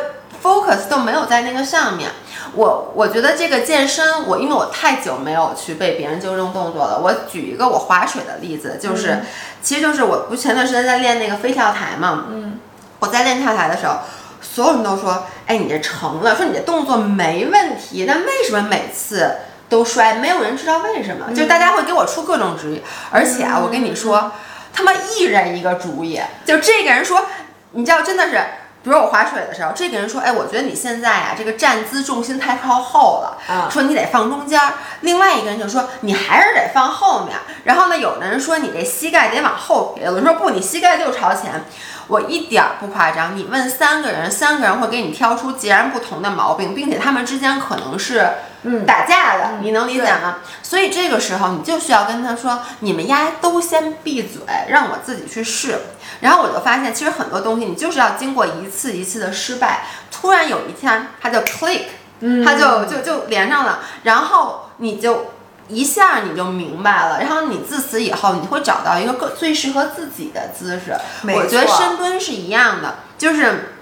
[0.43, 2.09] focus 都没有在那个上面。
[2.57, 6.99] 我我觉得这个健身，我因为我太久没有去被别人纠正动作了。
[6.99, 9.19] 我举一个我划水的例子，就是，
[9.61, 12.59] 其实就是我不前段时间在练那个飞跳台嘛，嗯，
[12.97, 13.97] 我在练跳台的时候，
[14.41, 19.35] 所有人都说，哎，你这成了，说你这动作没问题，但为什么每次
[19.69, 20.15] 都摔？
[20.15, 24.31] 没有人知道为什么，就大家会给我出各种主意，而且啊，我跟你说，
[24.73, 27.23] 他妈一人一个主意，就这个人说，
[27.73, 28.41] 你知道真的是。
[28.83, 33.37] 比如我划水的时候，这个人说：“哎，我觉得你现在啊，这个站姿重心太靠后了，
[33.69, 34.59] 说你得放中间。”
[35.01, 37.35] 另外一个人就说：“你还是得放后面。”
[37.65, 41.65] 然后呢，有的人说：“你这膝盖得往后撇。”有人说：“不，你膝盖就朝前。”
[42.07, 48.25] 我一点儿不夸张，你问三个人，三个人会给你挑出截然不同的毛病，并且他们之间可能是
[48.85, 50.37] 打架的，你能理解吗？
[50.63, 55.79] 所以这个时候你就需要跟他说：“你们丫都先闭嘴，让我自己去试。”
[56.21, 61.83] 然后我就发现，其实很多东西你就是要经过一次一次的失败，突然有一天它就 click，
[62.43, 65.33] 它就就就连上了，然后你就
[65.69, 70.95] 一下你就明白了，然后你自此以后你会找到一个更最适合自己的姿势。
[71.23, 73.73] 我觉得深蹲是一样的，就是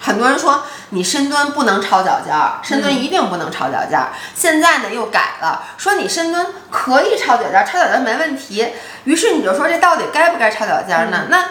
[0.00, 4.08] 很多人说你深蹲不能抄脚尖儿，深蹲一定不能抄脚尖儿。
[4.34, 8.66] 现在呢又改了，说你深蹲可以抄脚尖儿，抄脚尖儿没问题。
[9.04, 11.26] 于是你就说这到底该不该抄脚尖儿呢？
[11.28, 11.44] 那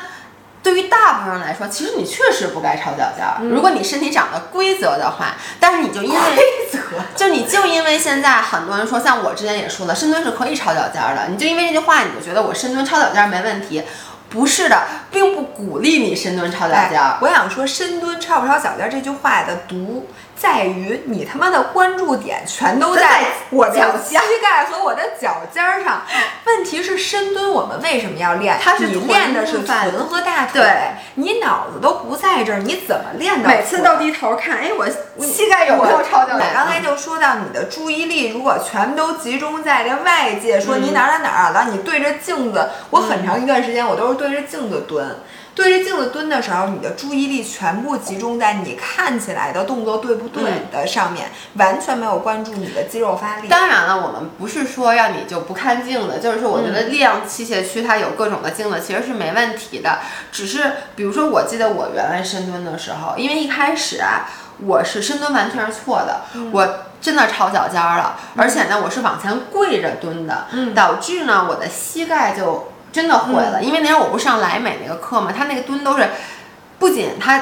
[0.61, 3.39] 对于大部分人来说，其实你确实不该抄脚尖儿。
[3.41, 6.79] 如果你身体长得规则的话，但是你就因为规则，
[7.15, 13.83] 就你就因为现在很多人说，像我之前也说了，深蹲是可以抄脚尖儿的，你就因为这句话，你就觉得我深蹲抄脚尖儿没问题。
[14.29, 17.17] 不是的，并不鼓励你深蹲抄脚尖儿。
[17.19, 20.07] 我想说，深蹲抄不抄脚尖儿这句话的毒
[20.39, 23.73] 在于你他妈的关注点全都在我的
[24.03, 26.03] 膝盖和我的脚尖儿上。
[26.45, 28.59] 问问题是深蹲我们为什么要练？
[28.61, 33.47] 它是你练的是臀和大腿，对，你脑子都不在这儿，你怎么练的？
[33.47, 34.85] 每次都低头看，哎，我
[35.23, 36.33] 膝盖有没有超脚？
[36.33, 45.15] 我刚才就说到你的注意力如果全都集中在这外界，说你哪儿哪儿哪儿，然后你对着镜子，我很长一段时间我都是对着镜子蹲。
[45.59, 53.49] 对着镜子蹲的时候，你的注意力全部集中在你看起来的动作对不对的上面，完全没有关注你的肌肉发力。
[53.49, 59.99] 当然了，我们不是说让你就不看镜子，就是说我觉得力量器械区它有各种的镜子，其实是没问题的。
[60.31, 64.29] 只是比如说，我记得我原来深蹲的时候，因为一开始啊，
[64.65, 66.21] 我是深蹲完全是错的，
[66.53, 72.71] 我真的超脚尖了，而且呢，我是往前跪着蹲的，导致呢我的膝盖就。
[72.91, 76.09] 真的毁了，因为那天我不上莱美那个课嘛，他那个蹲都是，
[76.79, 77.41] 不仅他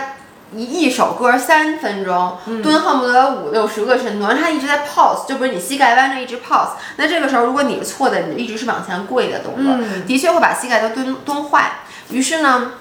[0.53, 9.73] 一一首歌三分钟，蹲恨不得五六十个深蹲，他一直在 pause，就不是你膝盖弯着一直 pause，那这个时候如果你是错的，你就一直是往前跪的动作，
[10.05, 11.79] 的确会把膝盖都蹲蹲坏。
[12.09, 12.71] 于是呢，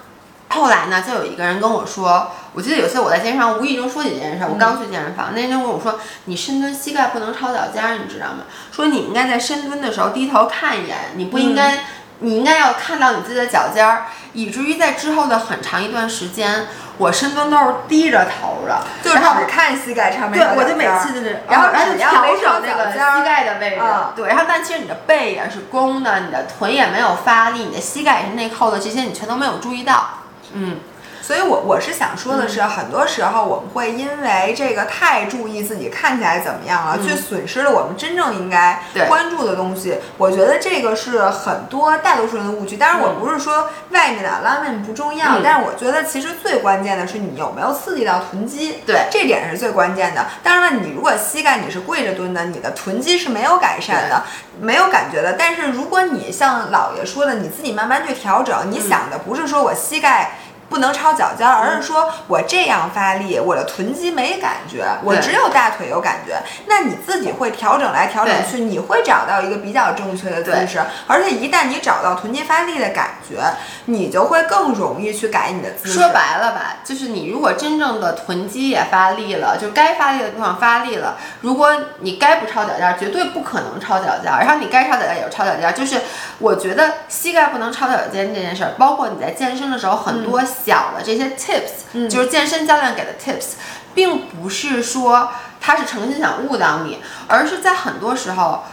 [0.50, 8.44] 后来呢，就有一个人跟我说，我记得有次我在健身房无意中说起这件事，我刚去健身房，那人就跟我说，你深蹲膝盖不能超脚尖，你知道吗？
[8.70, 11.78] 说你应该在深蹲的时候低头看一眼，你不应该。
[12.20, 16.66] 你应该要看到你自己的脚尖儿，以至于在之后的很长一段时间，
[16.98, 20.32] 我深蹲都是低着头的，就只看膝盖上面。
[20.32, 21.98] 对，我就每次就是，然后然后就
[22.38, 23.82] 调整那个膝盖的位置。
[24.16, 30.08] 对，然后但其实你的背也是弓的，你的臀也没有发力，你的膝盖也是内扣的，这些你全都没有注意到。
[30.52, 30.78] 嗯。
[31.26, 39.98] 所以，我我是想说的是，很多时候我们会因为这个太注意自己看起来怎么样了，去损失了我们真正应该关注的东西。
[40.18, 42.76] 我觉得这个是很多大多数人的误区。
[42.76, 48.82] 当然，我不是说外面的 alignment 不重要，但是我觉得其实最关键的是你有没有刺激到臀肌。
[48.86, 50.24] 对，这点是最关键的。
[50.44, 54.22] 当然了，你如果膝盖你是跪着蹲的，你的臀肌是没有改善的，
[54.60, 55.32] 没有感觉的。
[55.32, 60.38] 但是如果你像姥爷说的，你自己慢慢去调整，你想的不是说我膝盖。
[60.68, 66.36] 不能超脚尖，而是说我这样发力，我的臀肌没感觉，我只有大腿有感觉。
[66.66, 70.80] 那你自己会调整来调整去，你会找到一个比较正确的姿势。
[71.06, 73.40] 而且一旦你找到臀肌发力的感觉，
[73.84, 75.94] 你就会更容易去改你的姿势。
[75.94, 81.16] 说白了吧，就是你如果真正的臀肌也发力了，就该发力的地方发力了。
[81.42, 84.24] 如果你该不超脚尖，绝对不可能超脚尖。
[84.24, 85.72] 然后你该超脚尖也超脚尖。
[85.74, 86.00] 就是
[86.38, 90.42] 我觉得膝盖不能超脚尖这件事儿，包括你在健身的时候很多。
[90.64, 93.52] 小的这些 tips，就是健身教练给的 tips，
[93.94, 98.64] 并不是说他是诚心想误导你，而是在很多时候，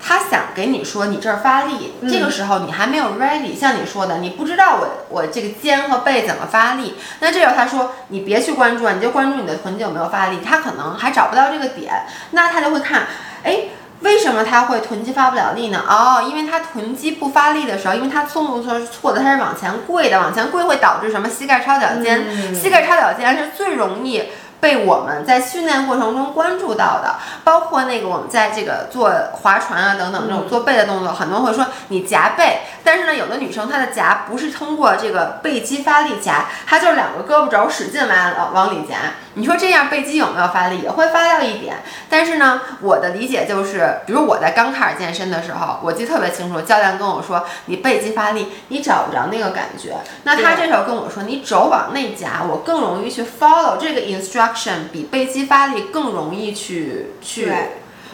[0.00, 13.06] 他想给你说你这儿发力，这个时候你还没有 ready，像你说的，你不知道我我这个肩和背怎么发力，那这时候他说你别去关注，你就关注你的臀肌有没有发力，他可能还找不到这个点，那他就会看，
[13.42, 13.64] 哎。
[14.02, 15.82] 为什么他会臀肌发不了力呢？
[15.88, 21.28] 哦，因为他臀肌不发力的时候，因为他动作是错的，他是往前跪的，往前跪会导致什么？
[21.28, 24.24] 膝盖超脚尖，膝盖超脚尖是最容易。
[24.62, 38.94] 被我们在训练过程中关注到的，包括那个我们在这个做划船啊等等这种做背的动作，很多人会说你夹背，但是呢，有的女生她的夹不是通过这个背肌发力夹，她就是两个胳膊肘使劲往往里夹。
[39.34, 40.78] 你说这样背肌有没有发力？
[40.82, 41.78] 也会发掉一点。
[42.08, 49.96] 但是呢，我的理解就是，比如我在刚开始健身的时候，我记得特别清楚，教练跟我说你背肌发力，你找不着那个感觉。
[50.22, 54.51] 那他这时候跟我说你肘往内夹，我更容易去 follow 这个 instruction。
[54.92, 57.52] 比背肌发力更容易去去，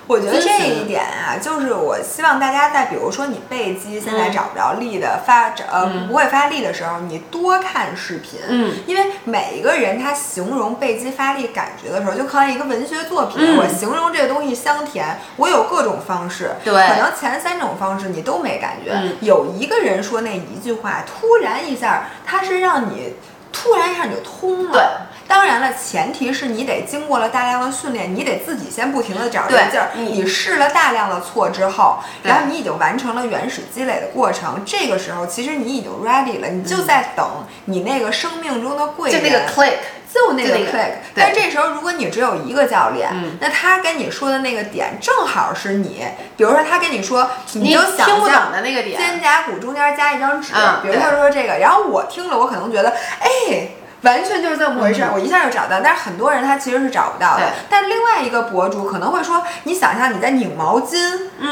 [0.07, 23.12] 我觉得这一点啊，就是我希望大家在比如说你背肌现在找不着力的发呃不会发力的时候，你多看视频，嗯，因为每一个人他形容背肌发力感觉的时候，就可能一个文学作品，我形容这个东西香甜，我有各种方式，对，可能前三种方式你都没感觉，有一个人说那一句话，突然一下，他是让你
[23.53, 24.83] 突然一下你就通了，对。
[25.29, 29.91] 当然了，前提是你得经过了大量的训练，你得自己先不停的找这个劲儿。
[29.95, 34.62] 你试了大量的错之后，然后你已经完成了原始积累的过程。
[34.64, 37.27] 这个时候，其实你已经 ready 了，你就在等
[37.67, 39.23] 你那个生命中的贵人。
[39.23, 39.75] 就那个 click，
[40.11, 40.93] 就那个 click。
[41.14, 46.07] 但这时候，如果你只有一个教练，那他跟你说的那个点正好是你，
[46.38, 48.51] 比如说他跟你说，你就想象
[48.97, 53.69] 肩胛骨中间加一张纸，比如他说这个，然后我听了，我可能觉得，哎。
[54.02, 57.42] 完全就是这么回事儿，我一下就找到，但是很多人他其实是找不到的。
[57.68, 60.96] 但另外一个博主可能会说，你想象你在拧毛巾，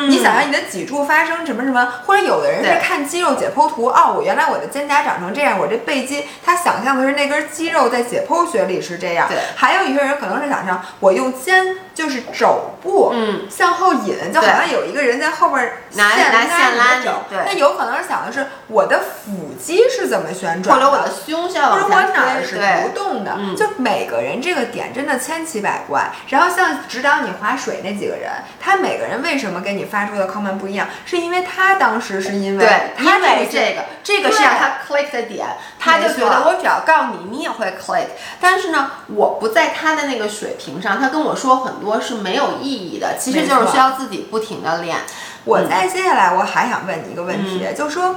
[0.08, 9.26] 你想象你的脊柱发生什么什么，或者有的人是看肌肉解剖图，哦，我原来我的肩胛长成这样，我这背肌，他想象的是那根肌肉在解剖学里是这样。
[9.28, 11.76] 对，还有一些人可能是想象我用肩。
[11.96, 17.18] 就是肘部嗯向后引，就好像有一个人在后边拿拿线拉你的肘。
[17.30, 23.34] 对，那有可能是想的是我的腹肌是怎么旋转，或者我的胸是要或者我哪儿是不动的。
[23.56, 26.10] 就每个人这个点真的千奇百怪。
[26.28, 28.30] 然后像指导你划水那几个人，
[28.60, 30.86] 他每个人为什么跟你发出的 comment 不一样？
[31.06, 35.46] 是因为他当时是因为对，因为这个这个是让他 click 的点，
[35.86, 38.06] 他就觉得我只要告诉你，你也会 click。
[38.40, 44.98] 但是呢，我不在他的那个水平上，他跟我说很多是没有意义的，其实就是需要自己不停的练。
[45.44, 48.16] 我再接下来我还想问你一个问题，就是说，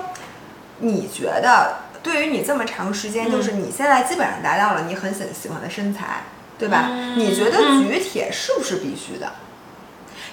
[0.79, 6.23] 你觉得对于你这么长时间，就是你现在基本上达到了你很喜喜欢的身材，
[6.57, 6.89] 对吧？
[7.15, 9.31] 你觉得举铁是不是必须的？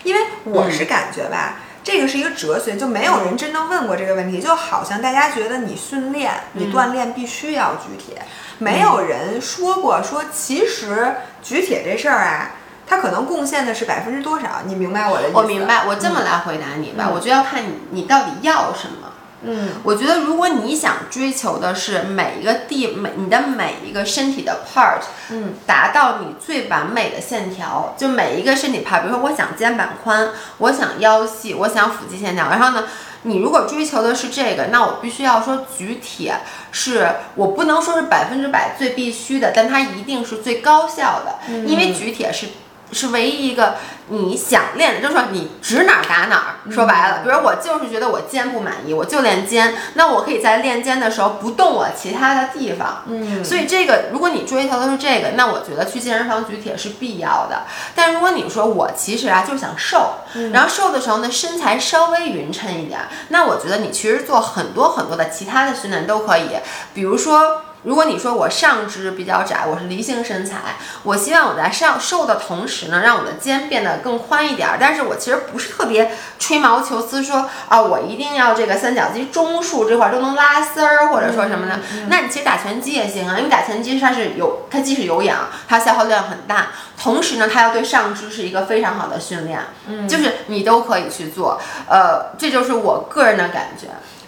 [0.05, 1.57] 因为我是感觉吧，
[1.87, 8.21] 这个是一个哲学，就没有人真正问过这个问题，就好像大家觉得你训练、你锻炼必须要举铁，
[8.59, 11.15] 没有人说过说其实
[11.45, 12.51] 举铁这事儿啊。
[12.89, 14.63] 它可能贡献的是百分之多少？
[14.65, 15.37] 你明白我的意思？
[15.37, 15.85] 我明白。
[15.87, 19.06] 我这么来回答你吧，我就要看你你到底要什么。
[19.43, 32.87] 嗯，我觉得如果你想追求的是每一个地每你的每一个身体的 part，嗯，达到你最完美的线条，就每一个身体 part，比如说我想肩膀宽，我想腰细，我想腹肌线条，然后呢，
[33.23, 36.41] 你如果追求的是这个，那我必须要说举铁
[36.73, 42.47] 是我不能说是百分之百最必须的，但它一定是最高效的，因为举铁是。
[42.93, 43.75] 是唯一一个
[44.09, 46.71] 你想练的，就是说你指哪打哪儿。
[46.71, 53.03] 说白了，比如我就是觉得我肩不满意，我就练肩，那我可以在练肩的时候不动我其他的地方。
[53.07, 57.63] 嗯，所以这个如果你追求的是这个，那我觉得去健身房举铁是必要的。
[57.95, 60.15] 但如果你说我其实啊就想瘦，
[60.53, 66.51] 然后瘦的时候呢身材稍微匀称一点，那我觉得你其实做很多很多的其他的训练都可以，
[66.95, 67.63] 比如说。
[67.87, 70.57] 如果你说我上肢比较窄，我是梨形身材，
[71.05, 74.71] 我希望我在上瘦的同时呢，让我的肩变得更宽一点。
[74.81, 81.79] 但是我其实不是特别吹毛求疵，说啊，我一定要这个三角肌中束这块都能拉丝儿，或者说什么的。
[82.09, 86.71] 那你其实打拳击也行啊，因为打拳击它是有，它既是有氧，它消耗量很大，
[87.01, 89.61] 同时呢，它要对上肢是一个非常好的训练。
[89.87, 91.61] 嗯，就是你都可以去做。
[91.89, 93.87] 呃，这就是我个人的感觉。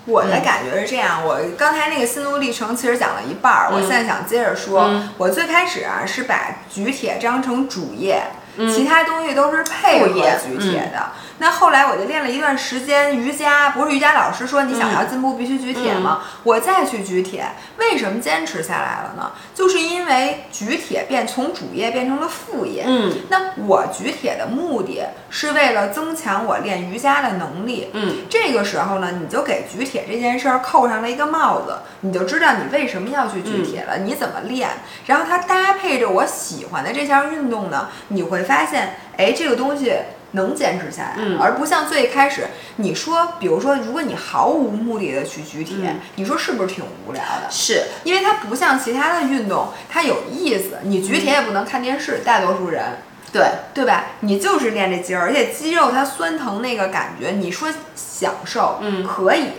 [0.09, 4.90] 我的感觉是这样，我刚才那个心路历程其实讲了一半儿，我现在想接着说。
[5.18, 8.22] 我最开始啊是把举铁当成主业，
[8.66, 10.09] 其他东西都是配合
[10.44, 11.11] 举铁的。
[11.40, 16.22] 那后来我就练了一段时间瑜伽，不是瑜伽老师说你想要进步必须举铁吗？
[16.42, 17.46] 我再去举铁，
[17.78, 19.30] 为什么坚持下来了呢？
[19.54, 22.82] 就是因为举铁变从主业变成了副业。
[22.84, 27.88] 嗯，那我举铁的目的是为了增强我练瑜伽的能力。
[27.92, 34.68] 嗯，这个时候呢，你就给举铁这件事儿扣上了一个帽子，你就知道你为什么要去举铁了，你怎么练，
[35.06, 39.92] 然后它搭配着我喜欢的这项运动呢，你会发现，哎，这个东西。
[40.32, 47.49] 能坚持下来，而不像最开始你说，比如说，如果你毫无目的的去举铁，你说是不是挺无聊的？
[47.51, 50.80] 是因为它不像其他的运动，它有意思。
[50.82, 52.99] 你举铁也不能看电视，大多数人，
[53.32, 53.42] 对
[53.72, 54.05] 对吧？
[54.20, 59.53] 你就是练这肌肉，而且肌肉它酸疼那个感觉，你说享受，嗯，可以，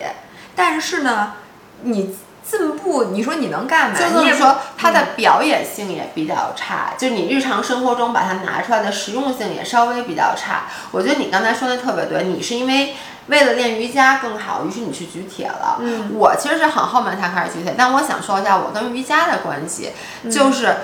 [0.56, 1.34] 但是呢，
[1.82, 2.16] 你。
[2.50, 3.98] 进步，你说你能干嘛？
[4.00, 10.64] 就是说它的表演性也比较差，就你日常生活中把它拿出来的实用性也稍微比较差。
[10.92, 12.96] 我觉得你刚才说的特别对，你是因为
[13.28, 15.78] 为了练瑜伽更好，于是你去举铁了。
[15.80, 19.92] 嗯，我其实是很后面才开始举铁，但我想说一下我跟瑜伽的关系，
[20.32, 20.76] 就是。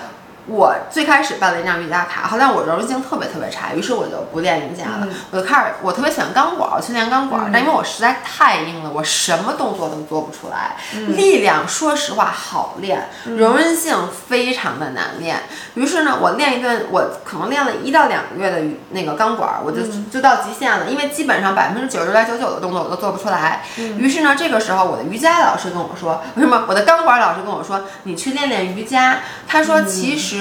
[0.48, 5.08] 我最开始办了一张瑜伽卡，后来我柔韧性特别特别差，于是我就不练瑜伽了。
[5.32, 10.76] 我就开始，我特别喜欢钢管，我去练钢管，但因为我实在太硬了，我什么动作都做不出来。
[11.16, 15.38] 力量说实话好练，柔韧性非常的难练。
[15.74, 19.82] 于是呢，我练一顿，我可能练了一到两个月的那个钢管，我就
[20.12, 23.64] 就到极限了，因为基本上百分之九十来九九的动作我都做不出来。
[23.98, 26.66] 于是呢，这个时候我的瑜伽老师跟我说，为什么？
[26.68, 29.22] 我的钢管老师跟我说，你去练练瑜伽。
[29.48, 30.35] 他说，其实。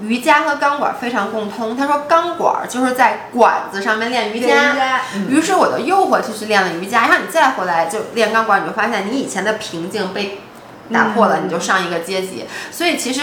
[0.00, 1.76] 瑜伽和钢管非常共通。
[1.76, 7.02] 他说钢管就是在管子上面练瑜伽，于是我就又回去去练了瑜伽。
[7.02, 10.40] 然后你再回来就练钢管，你就发现你以前的瓶颈被
[10.92, 12.46] 打破了，你就上一个阶级。
[12.70, 13.22] 所以其实。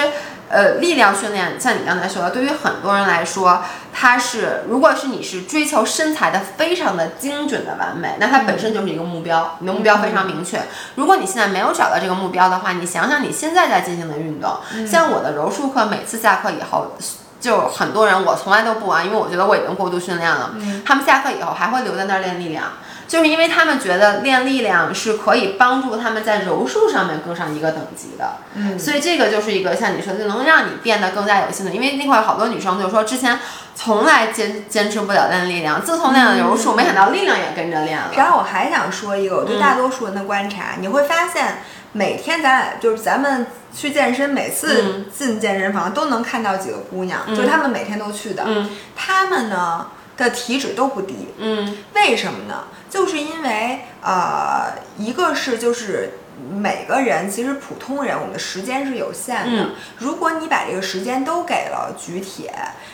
[0.51, 10.61] 呃，力量训练像你刚才说的，对于很多人来说，它是如果是你是追求身材的非常的精准的完美，那它本身就是一个目标，你的目标非常明确。
[10.95, 16.97] 如果你现在没有找到这个目标的话，你想想你现在在进行的运动，像我的柔术课，每次下课以后，
[17.39, 20.51] 就很多人我从来都不玩，因为我觉得我已经过度训练了。
[20.85, 22.65] 他们下课以后还会留在那儿练力量。
[23.11, 28.37] 就是因为他们觉得练力量是可以帮助他们在柔术上面更上一个等级的。
[28.55, 31.73] 嗯，所以这个就是一个像你说的，能让你变得更加有兴趣。
[31.73, 33.37] 因为那块有好多女生就是说之前
[33.75, 38.11] 从来坚坚持不了练力量，自从练了柔术，没想到力量也跟着练了。
[38.15, 41.57] 然后我还想说一个，我对大多数人的观察，你会发现
[41.91, 43.45] 每天咱俩就是咱们
[43.75, 52.63] 去健身，每次进健身房都能看到几个姑娘，就是她们每天都去的，嗯她们呢的体脂都不低，嗯为什么呢？
[52.91, 56.11] 就是因为呃，一个是就是。
[56.49, 59.63] 每个人其实普通人，我们的时间是有限的。
[59.63, 59.69] 嗯
[59.99, 62.51] 如果你把这个时间都给了举铁，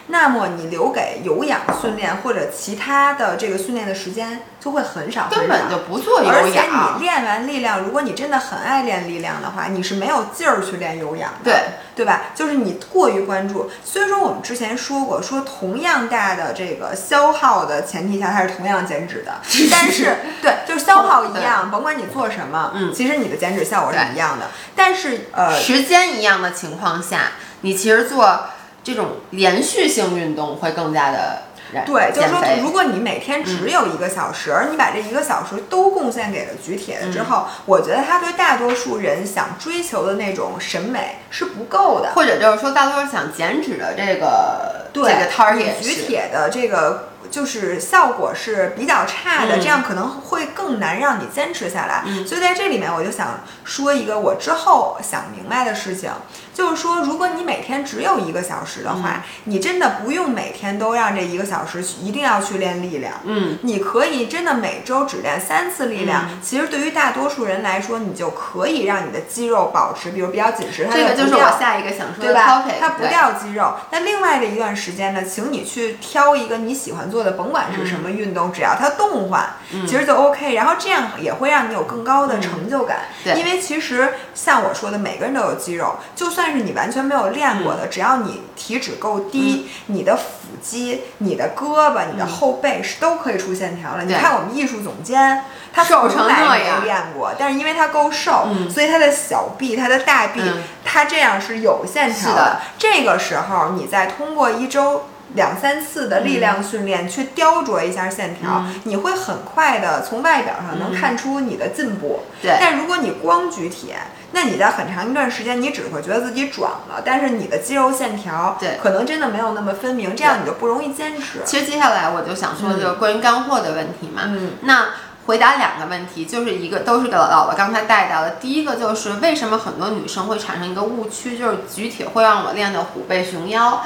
[0.08, 7.02] 那么你留给有氧训练或者其他的这个训练的时间就会很少，根本就不做有而且你。
[7.02, 11.62] 练完力量，如果你真的很爱练力量的话，你是没有劲儿去练有氧的，对
[11.96, 12.24] 对吧？
[12.36, 13.72] 就是你过于关注。
[13.86, 19.36] 虽然说我们之前说过，说同样大的这个消耗的前提下，它是同样减脂的，
[19.72, 24.48] 但是对，就是消耗一样，甭管你做什么，嗯其实你的减脂效果是一样的。
[24.76, 28.48] 但是呃，时间一样的情况下，你其实做
[28.84, 31.47] 这种连续性运动会更加的燃
[31.86, 42.12] 对，就是说，如果你每天只有一个小时，而你把这一个小时都贡献给了举铁了之后，我觉得他对大多数人想追求的那种审美是不够的。
[42.14, 52.04] 或者就是说，大多数想减脂的这个对这个 target 举铁的这个就是效果是比较差的，嗯这样可能会更难让你坚持下来。
[52.06, 56.10] 嗯所以在这里面，我就想说一个我之后想明白的事情，
[56.54, 63.14] 就是说，如果你每天只有一个小时的嗯话，你真的不用每天都让这一个小时去一定要去练力量。
[63.24, 72.80] 嗯你可以真的每周只练三次力量，其实对于大多数人来说，你就可以让你的肌肉保持，比如比较紧实，它这个就是掉我下一个想说的对吧 topic，？
[72.80, 73.74] 它不掉肌肉。
[73.92, 79.48] 那另外的一段时间呢，请你去挑一个你喜欢做的，甭管是什么运动，只要它动换，
[79.88, 80.54] 其实就 OK。
[80.56, 83.00] 然后这样也会让你有更高的成就感。
[83.24, 83.34] 对。
[83.36, 90.24] 因为其实像我说的，每个人都有肌肉，就算是你完全没有练过的，只要你体脂够低，你的腹
[90.62, 94.04] 肌、你的胳膊、你的后背是都可以出线条了。
[94.04, 95.44] 你看我们艺术总监。
[95.74, 96.84] 他瘦成从来没那样。
[96.84, 98.68] 练过，但是因为他够瘦，嗯。
[98.68, 100.64] 所以他的小臂、他的大臂，嗯。
[100.84, 102.60] 他这样是有线条是的。
[102.80, 105.04] 这个时候，你再通过一周
[105.34, 112.22] 两三次的力量训练、去雕琢一下线条，嗯你会很快的从外表上能看出你的进步。
[112.42, 113.98] 对但如果你光举铁，
[114.32, 121.40] 那你在很长一段时间，你只会觉得自己壮了，但是你的肌肉线条对可能真的没有那么分明，这样你就不容易坚持。
[121.46, 124.24] 其实接下来我就想说的就是关于干货的问题嘛。
[124.26, 124.88] 嗯那
[125.26, 128.32] 回答两个问题，就是一个都是给姥姥刚才带到的。
[128.40, 133.84] 第一个就是为什么很多女生会产生一个误区，就是举铁会让我练的虎背熊腰。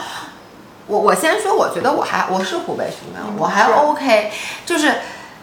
[0.92, 4.30] 我我先说，我觉得我还我是湖北熊猫，我还 OK，
[4.66, 4.96] 就是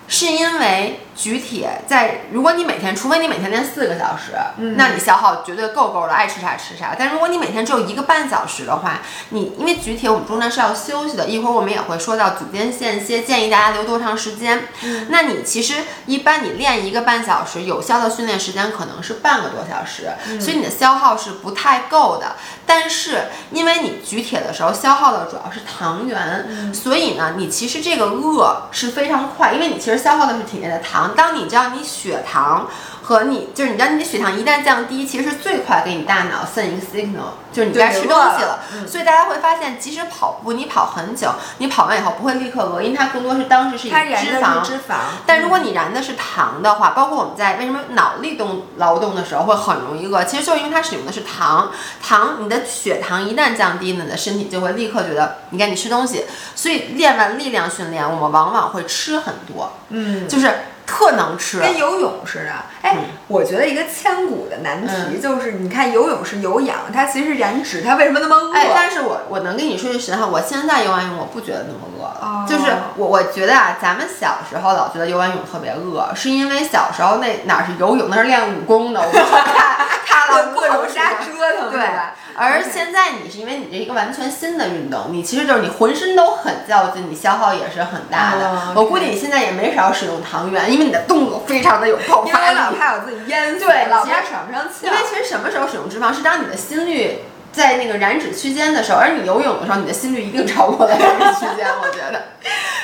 [0.07, 6.95] 是因为举铁在，如果你每天，除非你每天练四个小时，嗯那你消耗绝对够够了，爱吃啥吃啥。
[6.97, 9.01] 但如果你每天只有一个半小时的话，
[9.31, 14.69] 你因为举铁我们中间是要休息的，一会儿我们也会说到组间间歇，建议大家留多长时间。
[15.09, 22.37] 那你其实一般你练一个半小时，有效的训练时间可能是半个多小时，所以你的消耗是不太够的。
[22.65, 31.08] 但是因为你举铁的时候消耗的主要是糖原，所以呢，你其实这个饿是非常快，因为你其实消耗的是体内的糖。
[31.15, 32.69] 当你知道你血糖
[33.03, 38.61] 和你就是你知道你的血糖一旦降低，其实是最快给你大脑 send 一个 signal，就是你该吃东西了。
[38.87, 44.97] 所以大家会发现，即使跑步你跑很久，你跑完以后不会立刻饿，因为它更多是当时是以脂肪脂肪，
[45.27, 51.71] 但如果你燃的是糖的话，包括我们在为什么脑力动劳动的时候会很容易饿，其实就是因为它使用的是糖。
[52.03, 56.25] 糖，你的血糖一旦降低呢，你的身体就会立刻觉得你赶紧吃东西。
[56.55, 60.53] 所以练完力量训练，我们往往会吃很多，嗯，就是
[60.89, 61.61] 特能吃。
[61.61, 62.53] 跟游泳似的。
[62.81, 68.55] 哎，嗯我觉得一个千古的难题就是，你看游泳是有氧，它其实是燃脂，它为什么那么饿？
[68.55, 82.15] 哎，但是我我能跟你说句实话，我现在游完泳我不觉得那么饿了，哦就是我我觉得啊，咱们小时候老觉得游完泳特别饿，是因为小时候那哪是游泳，那是练武功的，我们看 看了各种瞎折腾，对吧？
[82.39, 88.49] 而现在你是因为你这一个完全新的运动，你其实就是你浑身都很较劲，你消耗也是很大的。
[88.49, 92.57] 哦我估计你现在也没少使用糖原，因为你的动作非常的有爆因为发力。
[92.57, 102.23] 我老怕我自己淹死，对老怕喘不上气因为其实什么时候使用脂肪，是当你的心率在那个燃脂区间的时候，而你游泳的时候，你的心率一定超过了燃脂区间，我觉得。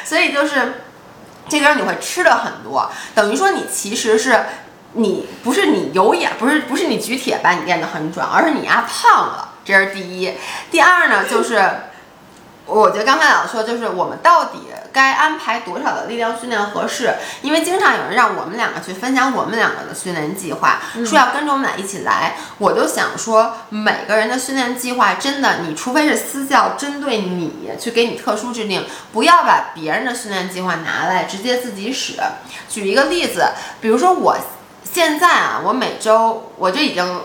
[0.05, 0.81] 所以就是
[1.49, 4.45] 这个让你会吃的很多，等于说你其实是。
[4.95, 10.33] 你不是你有眼，不是不是你举铁把你练得很壮，而是你压胖了，这是第一。
[10.71, 11.71] 第二呢，就是
[12.67, 14.61] 我觉得刚才老说，就是我们到底
[14.93, 17.15] 该安排多少的力量训练合适？
[17.43, 22.37] 因为经常有人让我们两个去分享我们两个的训练计划，说要跟着我们俩一起来。
[22.59, 32.15] 我就想说，每个人的训练计划真的，你除非是私教针对你去给你特殊制定，不要把别人的训练计划拿来直接自己使。
[32.71, 33.49] 举一个例子，
[33.81, 34.37] 比如说我
[34.95, 37.21] 现在啊，我每周我就已经。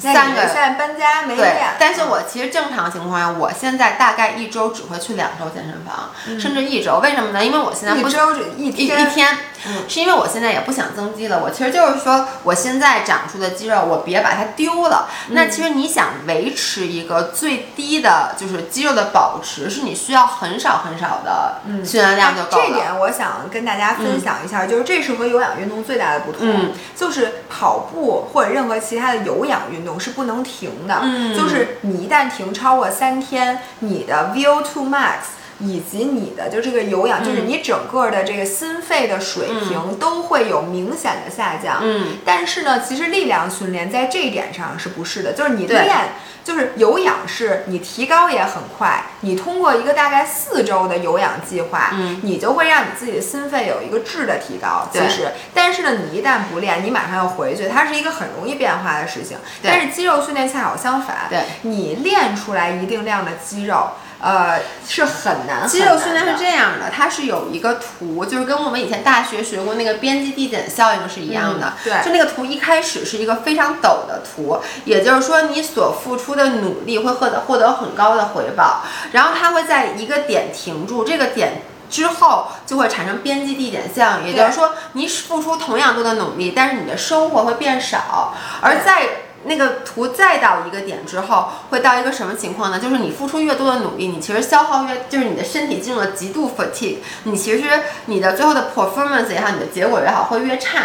[0.00, 6.98] 三个现在搬家没对练，，但是我其实正常情况下，我现在大概一周只会去两周健身房，甚至一周。
[7.02, 7.44] 为什么呢？
[7.44, 11.40] 因为我现在不一周只一一天，一天，嗯是因为我现在也不想增肌了。
[11.42, 15.08] 我其实就是说，我现在长出的肌肉，我别把它丢了。
[15.28, 22.64] 嗯那其实你想维持一个最低的，就是肌肉的保持，是你需要很少很少的训练量就够了。
[22.64, 35.16] 哎这点我想跟大家分享一下，就是这是和有氧运动最大的不同，嗯就是跑步或者任何其他的有氧运动是不能停的，嗯就是你一旦停超过三天，你的 VO2 max。
[35.62, 41.80] 以及你的就这个有氧，就是你整个的这个心肺的水平都会有明显的下降。
[41.82, 45.34] 嗯，但是呢，其实力量训练在这一点上是不是的？
[45.34, 46.12] 就是你对练，
[46.42, 54.88] 就是有氧是你提高也很快，你通过一个大概四周的有氧计划，嗯你就会让你自己的心肺有一个质的提高。
[54.92, 59.38] 其实，但是呢，你一旦不练，你马上要回去，它是一个很容易变化的事情。
[59.62, 63.90] 但是肌肉训练恰好相反，对你练出来一定量的肌肉。
[64.20, 65.66] 呃，是很难。
[65.66, 71.66] 肌肉训练是这样的，它是有一个图，就是跟我们以前大学学过那个边际递减效应是一样的。
[71.68, 81.62] 嗯对就那个图一开始是一个非常陡的图，也就是说你所付出的努力会获得获得很高的回报，然后它会在一个点停住，这个点。
[81.90, 89.08] 之后就会产生边际递减效应，也就是说，你付出同样多的努力，但是你的收获会变少，而在
[89.44, 92.78] 那个图再到一个点之后，会到一个什么情况呢？
[92.78, 100.80] 就是你付出越多的努力，你其实消耗越，就是你的身体进入了极度 fatigue，你其实你的最后的 performance 也好，你的结果也好，会越差。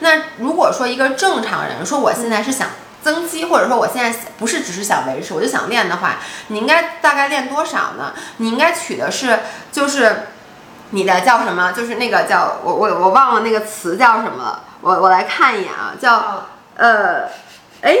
[0.00, 2.68] 那如果说一个正常人说我现在是想
[3.02, 6.16] 增肌，或者说我现在不是只是想维持，我就想练的话，
[6.48, 8.12] 你应该大概练多少呢？
[8.36, 9.40] 你应该取的是
[9.72, 10.26] 就是
[10.90, 11.72] 你的叫什么？
[11.72, 16.46] 就是那个叫我我我忘了那个词叫什么了，我我来看一眼啊，叫
[16.76, 17.28] 呃，
[17.84, 17.98] 哎，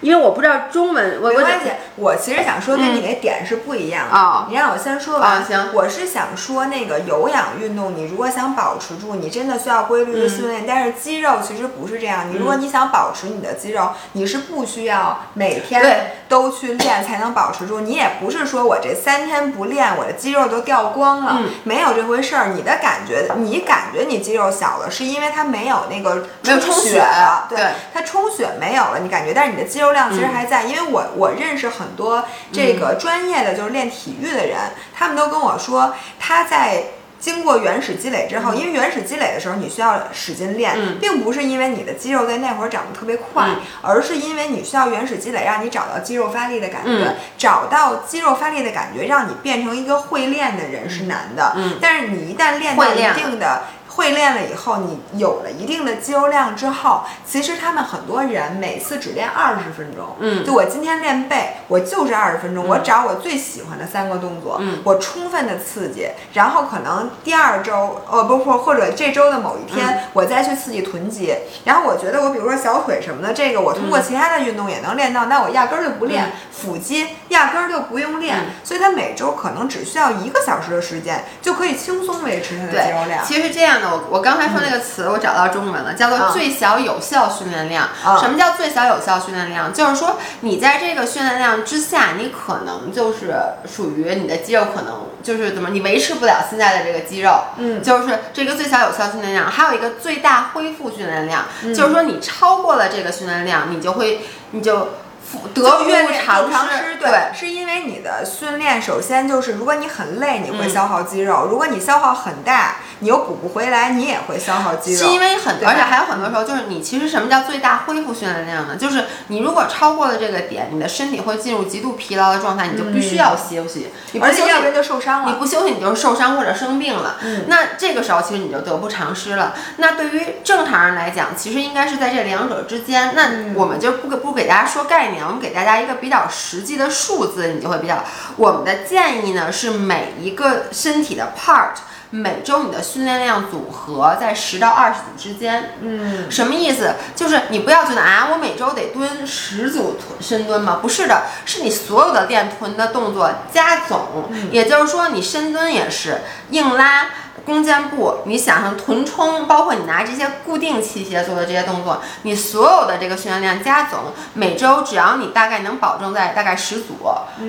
[0.00, 4.16] 因为我不知道中文，没关系，我其实想说跟你那点是不一样的。
[4.16, 5.30] 哦你让我先说完。
[5.30, 10.64] 啊行我是想说那个有氧运动，你如果想保持住，你真的需要规律的训练。
[10.66, 17.80] 但是肌肉其实不是这样，你如果你想保持你的肌肉，你是不需要每天都去练才能保持住。
[17.80, 22.48] 你也不是说我这三天不练，我的肌肉都掉光了，嗯没有这回事儿。
[22.48, 30.64] 你的感觉，你感觉你肌肉小了，是因为它没有那个没有充血血了，对对它充血没有了，你感觉，但是你的肌肉量其实还在。
[30.64, 34.58] 因为我我认识很多这个专业的就是练体育的人，
[34.94, 36.84] 他们都跟我说，他在。
[37.20, 51.54] 经过原始积累之后，因为原始积累的时候你需要使劲练，嗯并不是因为你的肌肉在那会儿长得特别快，嗯而是因为你需要原始积累，让你找到肌肉发力的感觉，嗯找到肌肉发力的感觉，让你变成一个会练的人是难的。
[51.56, 53.64] 嗯但是你一旦练到一定的
[53.98, 60.06] 会练了以后，你有了一定的肌肉量之后，其实他们很多人每次只练二十分钟。
[60.20, 71.34] 嗯就我今天练背，我就是二十分钟，我找我最喜欢的三个动作，嗯我充分的刺激，然后可能第二周，呃，不不，或者这周的某一天，嗯我再去刺激臀肌。
[71.64, 76.32] 然后我觉得我比如说小腿什么的，这个我通过其他的运动也能练到，那我压根儿就不练。
[76.58, 83.24] 嗯腹肌压根儿就不用练，嗯所以他每周可能只需要一个小时的时间，就可以轻松维持他的肌肉量。
[83.24, 87.88] 其实是这样的，我我刚才说那个词，我找到中文了，叫做啊最小有效训练量。
[88.04, 89.72] 啊什么叫最小有效训练量？
[89.72, 97.40] 就是说你在这个训练量之下，你可能就是属于你的肌肉可能就是怎么，你维持不了现在的这个肌肉。
[97.56, 104.88] 嗯就是这个最小有效训练量，还有一个最大恢复训练量，嗯就是说你超过了这个训练量，你就会你就
[105.30, 106.12] 复得不
[106.50, 106.96] 偿失。
[106.98, 114.98] 对，是因为你的训练首先就是，如果你很累，你会嗯消耗肌肉；如果你消耗很大，你又补不回来，你也会消耗肌肉。
[114.98, 118.76] 是因为很，而且还有很多时候，就是你其实什么叫最大恢复训练量呢？
[118.76, 123.92] 就是你如果超过了这个点，你的身体会进入极度疲劳的状态，你就必须要休息。
[124.12, 125.28] 你不休息而且要不然就受伤了。
[125.30, 127.16] 你不休息，你就是受伤或者生病了。
[127.22, 129.54] 嗯那这个时候其实你就得不偿失了。
[129.76, 133.12] 那对于正常人来讲，其实应该是在这两者之间。
[133.14, 138.04] 那嗯我们就不给不给大家说概念，我们给大家一个比较实际的数字，你就会比较。
[138.36, 141.74] 我们的建议呢是每一个身体的 part。
[142.10, 145.74] 每周你的训练量组合在十到二十组之间。
[145.80, 146.94] 嗯，什么意思？
[147.14, 150.78] 就是你不要觉得啊，我每周得蹲十组臀深蹲吗？
[150.80, 154.30] 不是的，是你所有的练臀的动作加总。
[154.50, 157.08] 也就是说，你深蹲也是硬拉。
[157.46, 164.00] 弓箭步，你想象臀冲，包括你拿这些固定器械做的这些动作，你所有的这个训练量加总，
[164.34, 166.98] 每周只要你大概能保证在大概十组，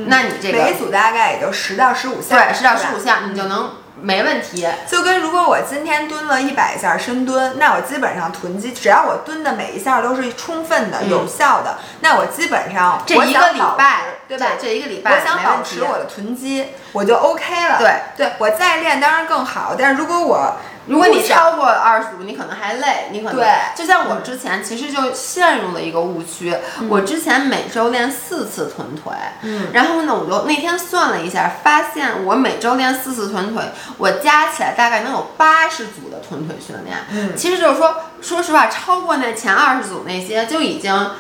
[0.06, 3.72] 那你这个每组大概也就十到十五下，对，十到十五下，你就能。
[4.02, 14.46] 没问题，就跟如果我今天蹲了一百下深蹲，那我基本上臀肌，只要我蹲的每一下都是充分的、有效的，那我基本上这一个礼拜，对吧？
[14.60, 17.78] 这一个礼拜，我想保持我的臀肌，我就 OK 了。
[17.78, 20.56] 对，对我再练当然更好，但是如果我
[20.90, 26.56] 如果你超过二十组，你可能还累，你可能对，就像我之前其实就陷入了一个误区，
[26.90, 29.14] 我之前每周练四次臀腿，
[29.44, 33.64] 嗯，然后呢，我就那天算了一下，发现我每周练四次臀腿，
[33.98, 41.12] 我加起来大概能有八十组的臀腿训练，嗯，其实就是说，说实话，超过那前二十组那些就已经。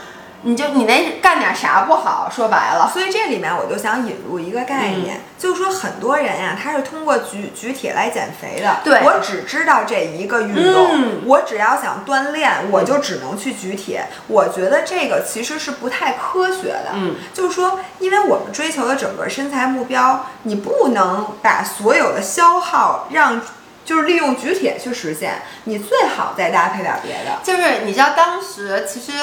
[0.44, 2.30] 你就你那干点啥不好？
[2.34, 8.78] 说白了，所以这里面我就想引入一个概念，嗯、就是说很多人呀，他是通过举举铁来减肥的。
[8.84, 14.06] 对，我只知道这一个运动，嗯、我只要想锻炼，我就只能去举铁。
[14.28, 16.92] 我觉得这个其实是不太科学的。
[16.94, 23.42] 嗯，就是说，因为我们追求的整个身材目标，你不能把所有的消耗让。
[23.86, 27.40] 就是利用举铁去实现，你最好再搭配点别的。
[27.42, 29.14] 就是你知道当时其实。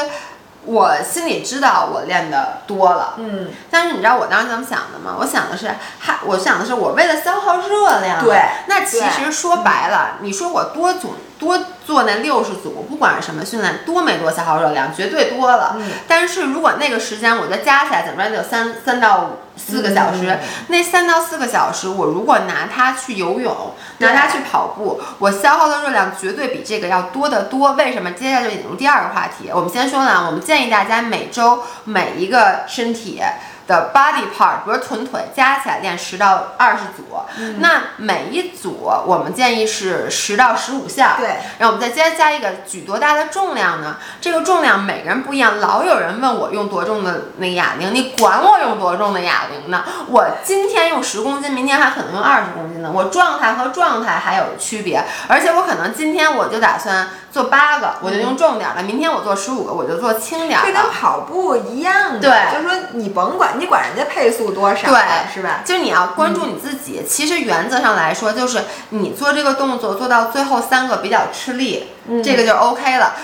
[0.66, 5.16] 我心里知道我练的多了，嗯，但是你知道我当时怎么想的吗？
[5.18, 5.68] 我想的是，
[6.00, 15.76] 哈我想的是我为了消耗热量，对，那其实说白了，你说我多组多做那六十组，不管是什么训练，多没多消耗热量，绝对多了。
[15.78, 27.72] 嗯，但是如果那个时间我再加起来，怎么着得有三三到四个小时，嗯、那三到四个小时，我如果拿它去游泳，拿它去跑步，我消耗的热量绝对比这个要多得多。
[27.72, 28.12] 为什么？
[28.12, 33.22] 接下来就引入第二个话题，我们先说呢，我们建议大家每周每一个身体。
[33.66, 37.02] 的 body part，比如臀腿，加起来练十到二十组。
[37.38, 41.14] 嗯、那每一组我们建议是十到十五下。
[41.18, 41.38] 对。
[41.58, 43.96] 然后我们再加加一个举多大的重量呢？
[44.20, 45.58] 这个重量每个人不一样。
[45.58, 49.82] 老有人问我用多重的那哑铃，你管我用多重的哑铃呢？
[50.08, 52.90] 我今天用十公斤，明天还可能用二十公斤呢。
[52.92, 60.66] 我状态和状态还有区别，而且我可能今天我就打算做八个，我就用重点的；明天我做十五个，我就做轻点的。
[60.66, 62.20] 这跟跑步一样的。
[62.20, 62.52] 对。
[62.52, 63.55] 就是说你甭管。
[63.58, 64.98] 你管人家配速多少，对，
[65.34, 65.60] 是吧？
[65.64, 67.00] 就是你要关注你自己。
[67.00, 73.14] 嗯、其实原则上来说，就是你做这个动作做到最后三个比较吃力，嗯、这个就 OK 了。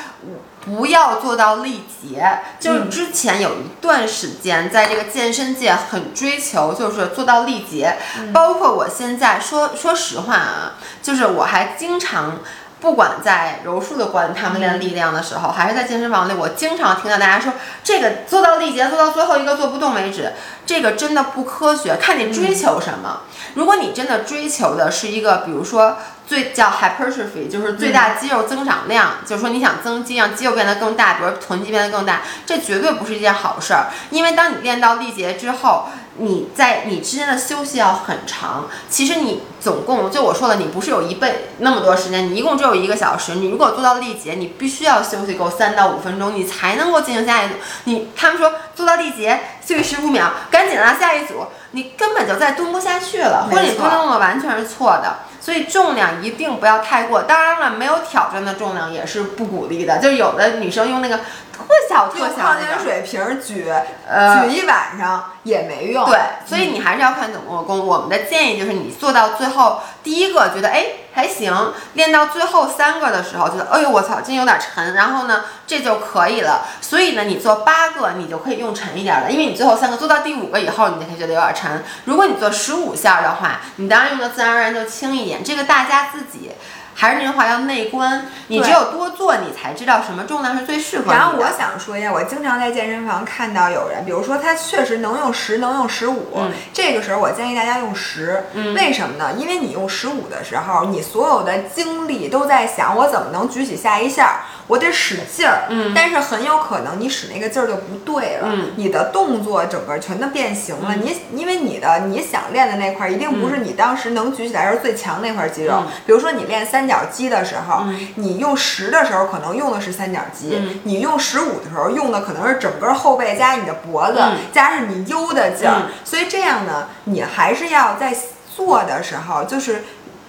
[0.65, 2.23] 不要做到力竭。
[2.23, 7.97] 嗯就是之前有一段时间，在这个健身界很追求，就是做到力竭。
[8.19, 12.39] 嗯、包括我现在说说实话啊，就是我还经常。
[12.83, 17.53] 不管在柔术的馆他们练力量的时候，还是在健身房里，我经常听到大家说，
[17.85, 20.33] 这个做到力竭，做到最后一个做不动为止，
[20.67, 21.97] 这个真的不科学。
[22.01, 23.21] 看你追求什么。
[23.55, 33.87] 如果你真的追求的是一个，比如说最叫 hypertrophy，就是最大肌肉增长量，就是说你想增肌，让肌肉变得更大，比如臀肌变得更大，这绝对不是一件好事儿。
[34.11, 38.69] 因为当你练到力竭之后，你在你之间的休息要很长。
[38.89, 43.35] 其实你总共就我说了，你不是有一倍那么多时间，你一共只有一个小时。
[43.37, 47.55] 你如果做到力竭，你必须要休息够三到五分钟，你才能够进行下一组。
[47.85, 55.21] 你他们说做到力竭休息十五秒，赶紧啊下一组，你根本就再蹲不下去了，或者你蹲的动作完全是错的。
[55.41, 57.23] 所以重量一定不要太过。
[57.23, 59.99] 当然了，没有挑战的重量也是不鼓励的。
[59.99, 61.19] 就是有的女生用那个
[61.63, 63.71] 特小特小矿泉水瓶举，
[64.09, 66.05] 呃，举一晚上也没用。
[66.07, 67.87] 对，所以你还是要看怎么做功。
[67.87, 76.67] 我们的建议就是，你做到最后第一个觉得哎还行，练到最后三个的时候觉得哎呦我操，真有点沉，然后呢这就可以了。
[76.81, 81.85] 所以呢，你做八个你就可以用沉一点了，因为你最后三个做到第五个以后，你就可以觉得有点沉。
[82.05, 85.43] 如果你做十五下的话，你当然用的自然而然就轻一点。
[85.45, 86.51] 这个大家自己
[86.95, 88.27] 还是那句话，要内观。
[88.49, 91.15] 你只有多做，你才知道什么重量是最适合你的。
[91.15, 98.75] 然后我想说一下，我经常在健身房看到有人，比如说他确实能用十，能用十五、嗯，这个时候我建议大家用十、嗯。
[98.75, 99.33] 为什么呢？
[99.39, 104.43] 因为你用十五的时候，你所有的精力都在想我怎么能举起下一下。
[104.73, 110.95] 我得使劲儿，嗯，但是很有可能你使那个劲儿就不对了，嗯，你的动作整个全都变形了。
[110.95, 115.75] 嗯、你因为你的你想练的那块儿，一定不是你当时能举起来时候最强那块肌肉。
[115.85, 124.23] 嗯、比如说你练三角肌的时候，嗯、你用十的时候可能用的是三角肌，嗯、你用十五的时候用的可能是整个后背加你的脖子，
[124.55, 125.83] 加上你悠的劲儿。
[126.03, 128.17] 所以这样呢，你还是要在
[128.57, 129.85] 做的时候就是。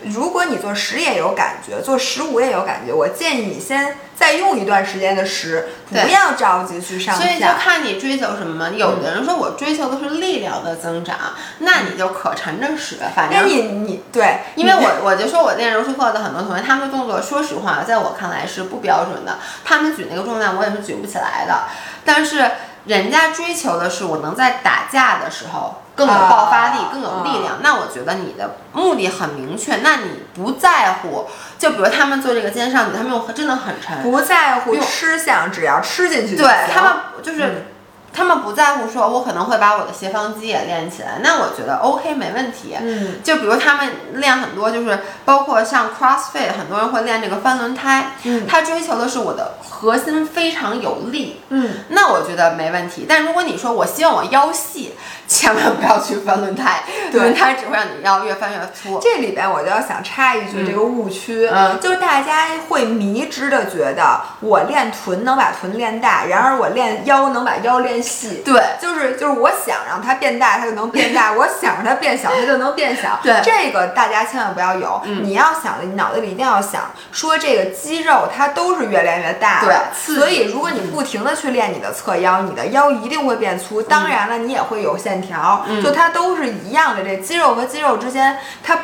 [0.05, 8.69] 如果你做十也有感觉，做十五也有感觉，我建议你先再用一段时间的十，不要着急去上所以就看你追求什么嘛。
[8.69, 11.17] 有的人说我追求的是力量的增长，
[11.59, 13.47] 那你就可乘着使，反正。
[13.47, 21.63] 你你对，因为我我就说我练柔术课的很多同学，他们的动作说实话，在我看来是不标准的，他们举那个重量我也是举不起来的，
[22.03, 22.51] 但是
[22.85, 25.82] 人家追求的是我能在打架的时候。
[25.95, 27.59] 更有爆发力，更有力量。
[27.61, 29.77] 那我觉得你的目的很明确。
[29.77, 31.27] 那你不在乎，
[31.57, 36.35] 就比如他们做这个肩上举，他们用真的很沉，不在乎吃相，只要吃进去。
[36.35, 37.67] 对他们就是。
[38.15, 42.77] 他们不在乎说，我可能会把我的斜方肌也练起来，那我觉得 OK 没问题。
[42.79, 48.11] 嗯，就比如他们练很多，就是包括像 CrossFit，很多人会练这个翻轮胎。
[48.21, 51.41] 嗯，他追求的是我的核心非常有力。
[51.49, 53.07] 嗯，那我觉得没问题。
[53.09, 54.93] 但如果你说我希望我腰细，
[55.33, 58.99] 千万不要去翻轮胎，轮胎只会让你腰越翻越粗。
[59.01, 61.49] 这里边我就要想插一句，这个误区，
[61.81, 68.03] 就是大家会迷之的觉得我练臀能把臀练大，然而我练腰能把腰练。
[68.03, 73.17] 细对，就是就是我想让它变大，它就能变大； 我想让它变小，它就能变小。
[73.23, 75.01] 对，这个大家千万不要有。
[75.05, 79.61] 你要想的，你脑子里一定要想，说这个肌肉它都是越练越大。
[79.63, 83.81] 对，所以如果你不停的去练你的侧腰，你的腰一定会变粗。
[83.81, 87.03] 当然了，你也会有线条，就它都是一样的。
[87.03, 88.77] 这肌肉和肌肉之间，它。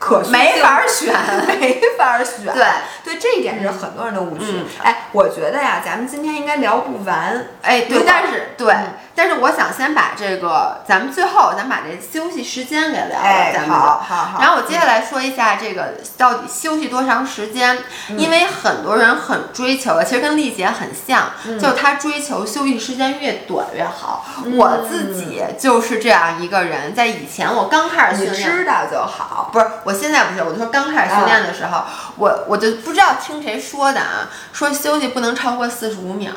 [0.00, 1.12] 可没法选，
[1.58, 2.54] 没法选。
[2.54, 2.64] 对
[3.02, 4.44] 对，这一点是很多人的误区。
[4.80, 7.48] 哎，我觉得呀，咱们今天应该聊不完。
[7.62, 8.72] 哎，对，但是对，
[9.18, 13.52] 但是我想先把这个，咱们最后咱把这休息时间给聊了。
[13.52, 14.40] 咱们好好好。
[14.40, 17.78] 然后我接下来说一下这个到底休息多长时间，
[18.10, 24.24] 因为很多人很追求的，其实跟丽姐很像，就她追求休息时间越短越好。
[24.54, 29.66] 我自己就是这样一个人，在以前我刚开始训练，知道就好，不是。
[29.82, 31.82] 我现在不是，我就说刚开始训练的时候，
[32.18, 36.30] 我我就不知道听谁说的啊，说休息不能超过四十五秒。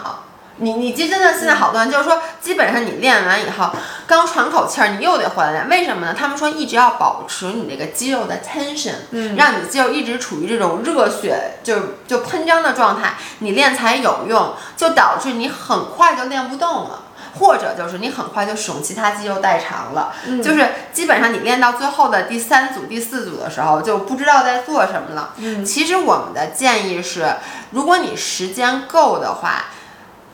[0.61, 3.71] 你你这真的现在好多人就是说，基本上你练完以后，
[4.07, 6.15] 刚喘口气儿，你又得回来练，为什么呢？
[6.17, 17.03] 他们说一直要保持你那个肌肉的 tension，嗯，让你肌肉一直处于这种热血就就喷张的状态，你练才有用，就导致你很快就练不动了。
[17.39, 25.33] 或者就是你很快就使用其他肌肉代偿了，就是基本上你练到最后的第三组、第四组的时候就不知道在做什么了。
[25.37, 27.35] 嗯，其实我们的建议是，
[27.71, 29.67] 如果你时间够的话，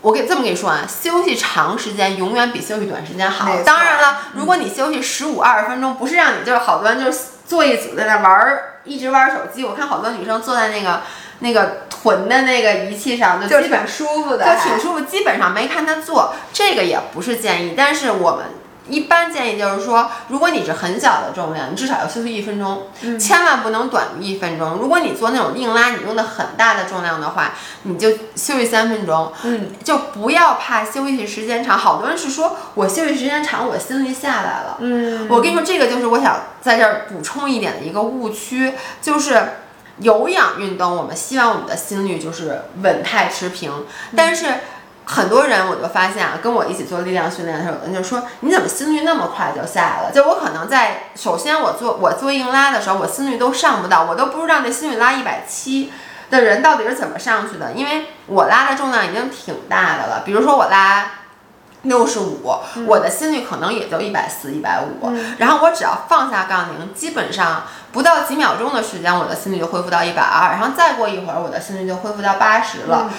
[0.08, 3.46] 我给这么跟你说啊，休息长时间永远比休息短时间好。
[3.66, 9.66] 当然了，如果你休息十五二十分钟，不是让你就是好多人就是坐一组在那玩儿，一直玩手机。
[9.66, 11.02] 我看好多女生坐在那个。
[11.40, 15.02] 那个臀的那个仪器上就基本舒服的，就挺舒服。
[15.02, 17.76] 基本上没看她做，这个也不是建议。
[17.78, 18.46] 但是我们
[18.90, 22.88] 一般建议就是说，如果你是很小的重量，你至少要休息一分钟，
[23.20, 24.78] 千万不能短于一分钟。
[24.78, 29.32] 如果你做那种硬拉，你用的很大的重量的话，你就休息三分钟。
[29.44, 31.78] 嗯，就不要怕休息时间长。
[31.78, 34.78] 好多人是说我休息时间长，我心率下来了。
[34.80, 39.50] 嗯，我跟你说，这个就是我想在这儿补充一点的一个误区，就是。
[40.00, 43.84] 有氧运动，我们希望我们的心率就是稳态持平。
[44.16, 44.46] 但是
[45.08, 55.92] 很多人，我就发现啊，跟我一起做力量训练的时候，有人就说：“你怎么心率那么快就下来了？”就我可能在首先我做我做硬拉的时候，我心率都上不到，我都不知道那心率拉一百七
[56.30, 60.24] 的人到底是怎么上去的，因为我拉的重量已经挺大的了。
[60.26, 61.12] 比如说我拉。
[61.84, 62.52] 六十五，
[62.86, 73.10] 我的心率可能也就一百四、一百五，然后我只要放下杠铃，基本上不到几秒钟的时间，我的心率就恢复到一百二，然后再过一会儿，我的心率就恢复到八十了。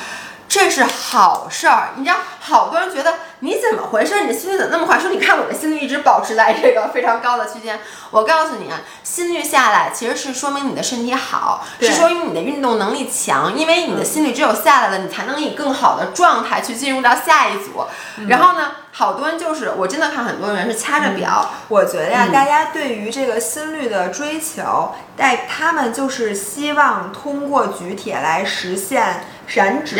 [0.58, 4.22] 这是好事儿，你知道，好多人觉得你怎么回事？
[4.22, 4.98] 你的心率怎么那么快？
[4.98, 7.78] 说你看我的心率一直保持在这个非常高的区间。
[8.10, 13.56] 我告诉你啊，心率下来其实是说明你的身体好，是说明你的运动能力强。
[13.56, 17.86] 因为你的心率只有下来了，你才能以更好的状态去进入到下一组。
[18.26, 21.52] 然后呢，好多人就是我真的看很多人是掐着表。
[21.68, 29.24] 我觉得呀，大家对于这个心率的追求，在他们就是希望通过举铁来实现。
[29.48, 29.96] 燃脂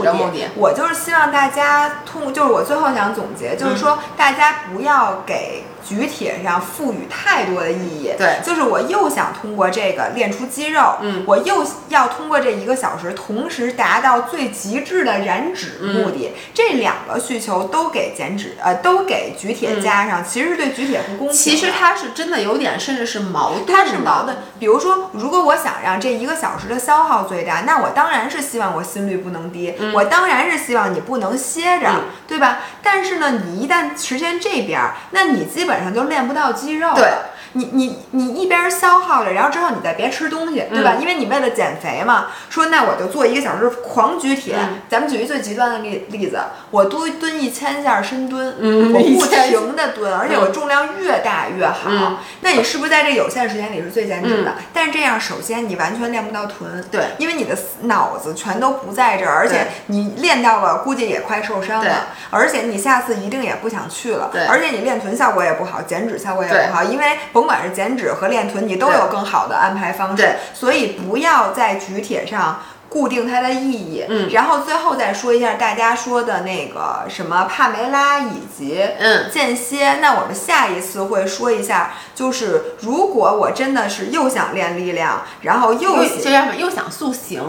[0.00, 5.64] 的目的，我就是希望大家通，就是我最后想总结，就是说大家不要给。
[5.86, 21.36] 举铁上赋予太多的意义，对，就是我又想通过这个练出肌肉，嗯，我又要通过这一个小时，同时达到最极致的燃脂目的，这两个需求都给减脂，呃，都给举铁加上，其实是对举铁不公平。
[21.36, 23.66] 其实它是真的有点，甚至是矛盾。
[23.66, 24.36] 它是矛盾。
[24.60, 31.90] 比如说，如果我想让这一个小时的消耗最大，那我当然是希望我心率不能低，我当然是希望你不能歇着，
[32.28, 32.58] 对吧？
[32.82, 34.80] 但是呢，你一旦实现这边，
[35.10, 35.71] 那你基本。
[35.76, 37.10] 本上就练不到肌肉，对，
[37.52, 40.96] 你你你一边消耗着，然后之后你再别吃东西，对吧？
[41.00, 44.56] 因为你为了减肥嘛，说那我就做一个小时狂举铁。
[44.88, 46.38] 咱们举一最极端的例例子，
[46.70, 48.54] 我多蹲一千下深蹲，
[48.92, 52.18] 我不停的蹲，而且我重量越大越好。
[52.40, 54.54] 那你是不是在这有限时间里是最减脂的？
[54.72, 72.62] 但是这样，首先你完全练不到臀，对，因为你的脑子全都不在这儿，而且你练到了，估计也快受伤了，而且你下次一定也不想去了，对，而且你练臀效果也不好，减脂效果也不好，因为甭管是减脂和练臀，你都有更好的安排方式，所以不要在举铁上。
[72.92, 79.94] 固定它的意义，嗯，然后最后再说一下大家说的那个什么帕梅拉以及嗯间歇。
[80.02, 86.54] 那我们下一次会说一下，就是如果我真的是又想练力量，然后又这叫什么？
[86.56, 87.42] 又想塑形，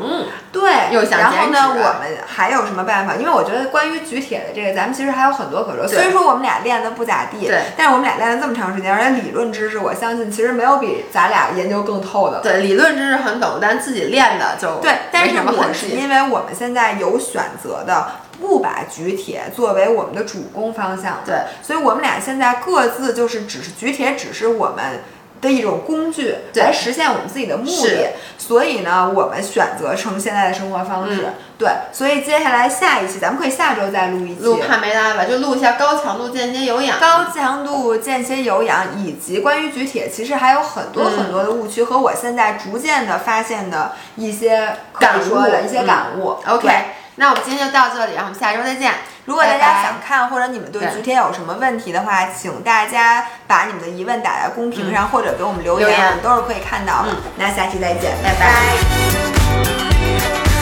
[0.53, 3.15] 对，又想然后呢，我们还有什么办法？
[3.15, 5.85] 因为我觉得关于举铁的这个，咱们其实还有很多可说。
[5.85, 12.39] 虽然说我们俩练的不咋地，对，但是我们俩练了这么长时间，而且理论知识，我相信其实没有比咱俩研究更透的。
[12.39, 15.32] 对，理论知识很懂，但自己练的就对，但是。
[15.39, 25.01] 我是因为我们现在有选择的，不把举铁作为我们的主攻方向，对，所以我们俩现在各自就是只是举铁，只是我们
[25.43, 28.13] 的一种工具，来实现我们自己的目的。
[28.39, 31.69] 所以呢，我们选择成现在的生活方式，对。
[31.91, 46.37] 所以接下来下一期，咱们可以下周再录一期，录帕梅拉吧，就录一下高强度间歇有氧，高强度间歇有氧以及关于举铁，其实还有很多很多的误区和我现在逐渐的发现的一些感悟的一些感悟。
[46.47, 46.67] OK，
[47.15, 48.91] 那我们今天就到这里，然后我们下周再见。
[49.25, 57.09] 如果大家想看或者你们对菊天有什么问题的话，请大家把你们的疑问打在公屏上，或者给我们留言，我们都是可以看到的。
[57.37, 60.52] 那下期再见，拜拜。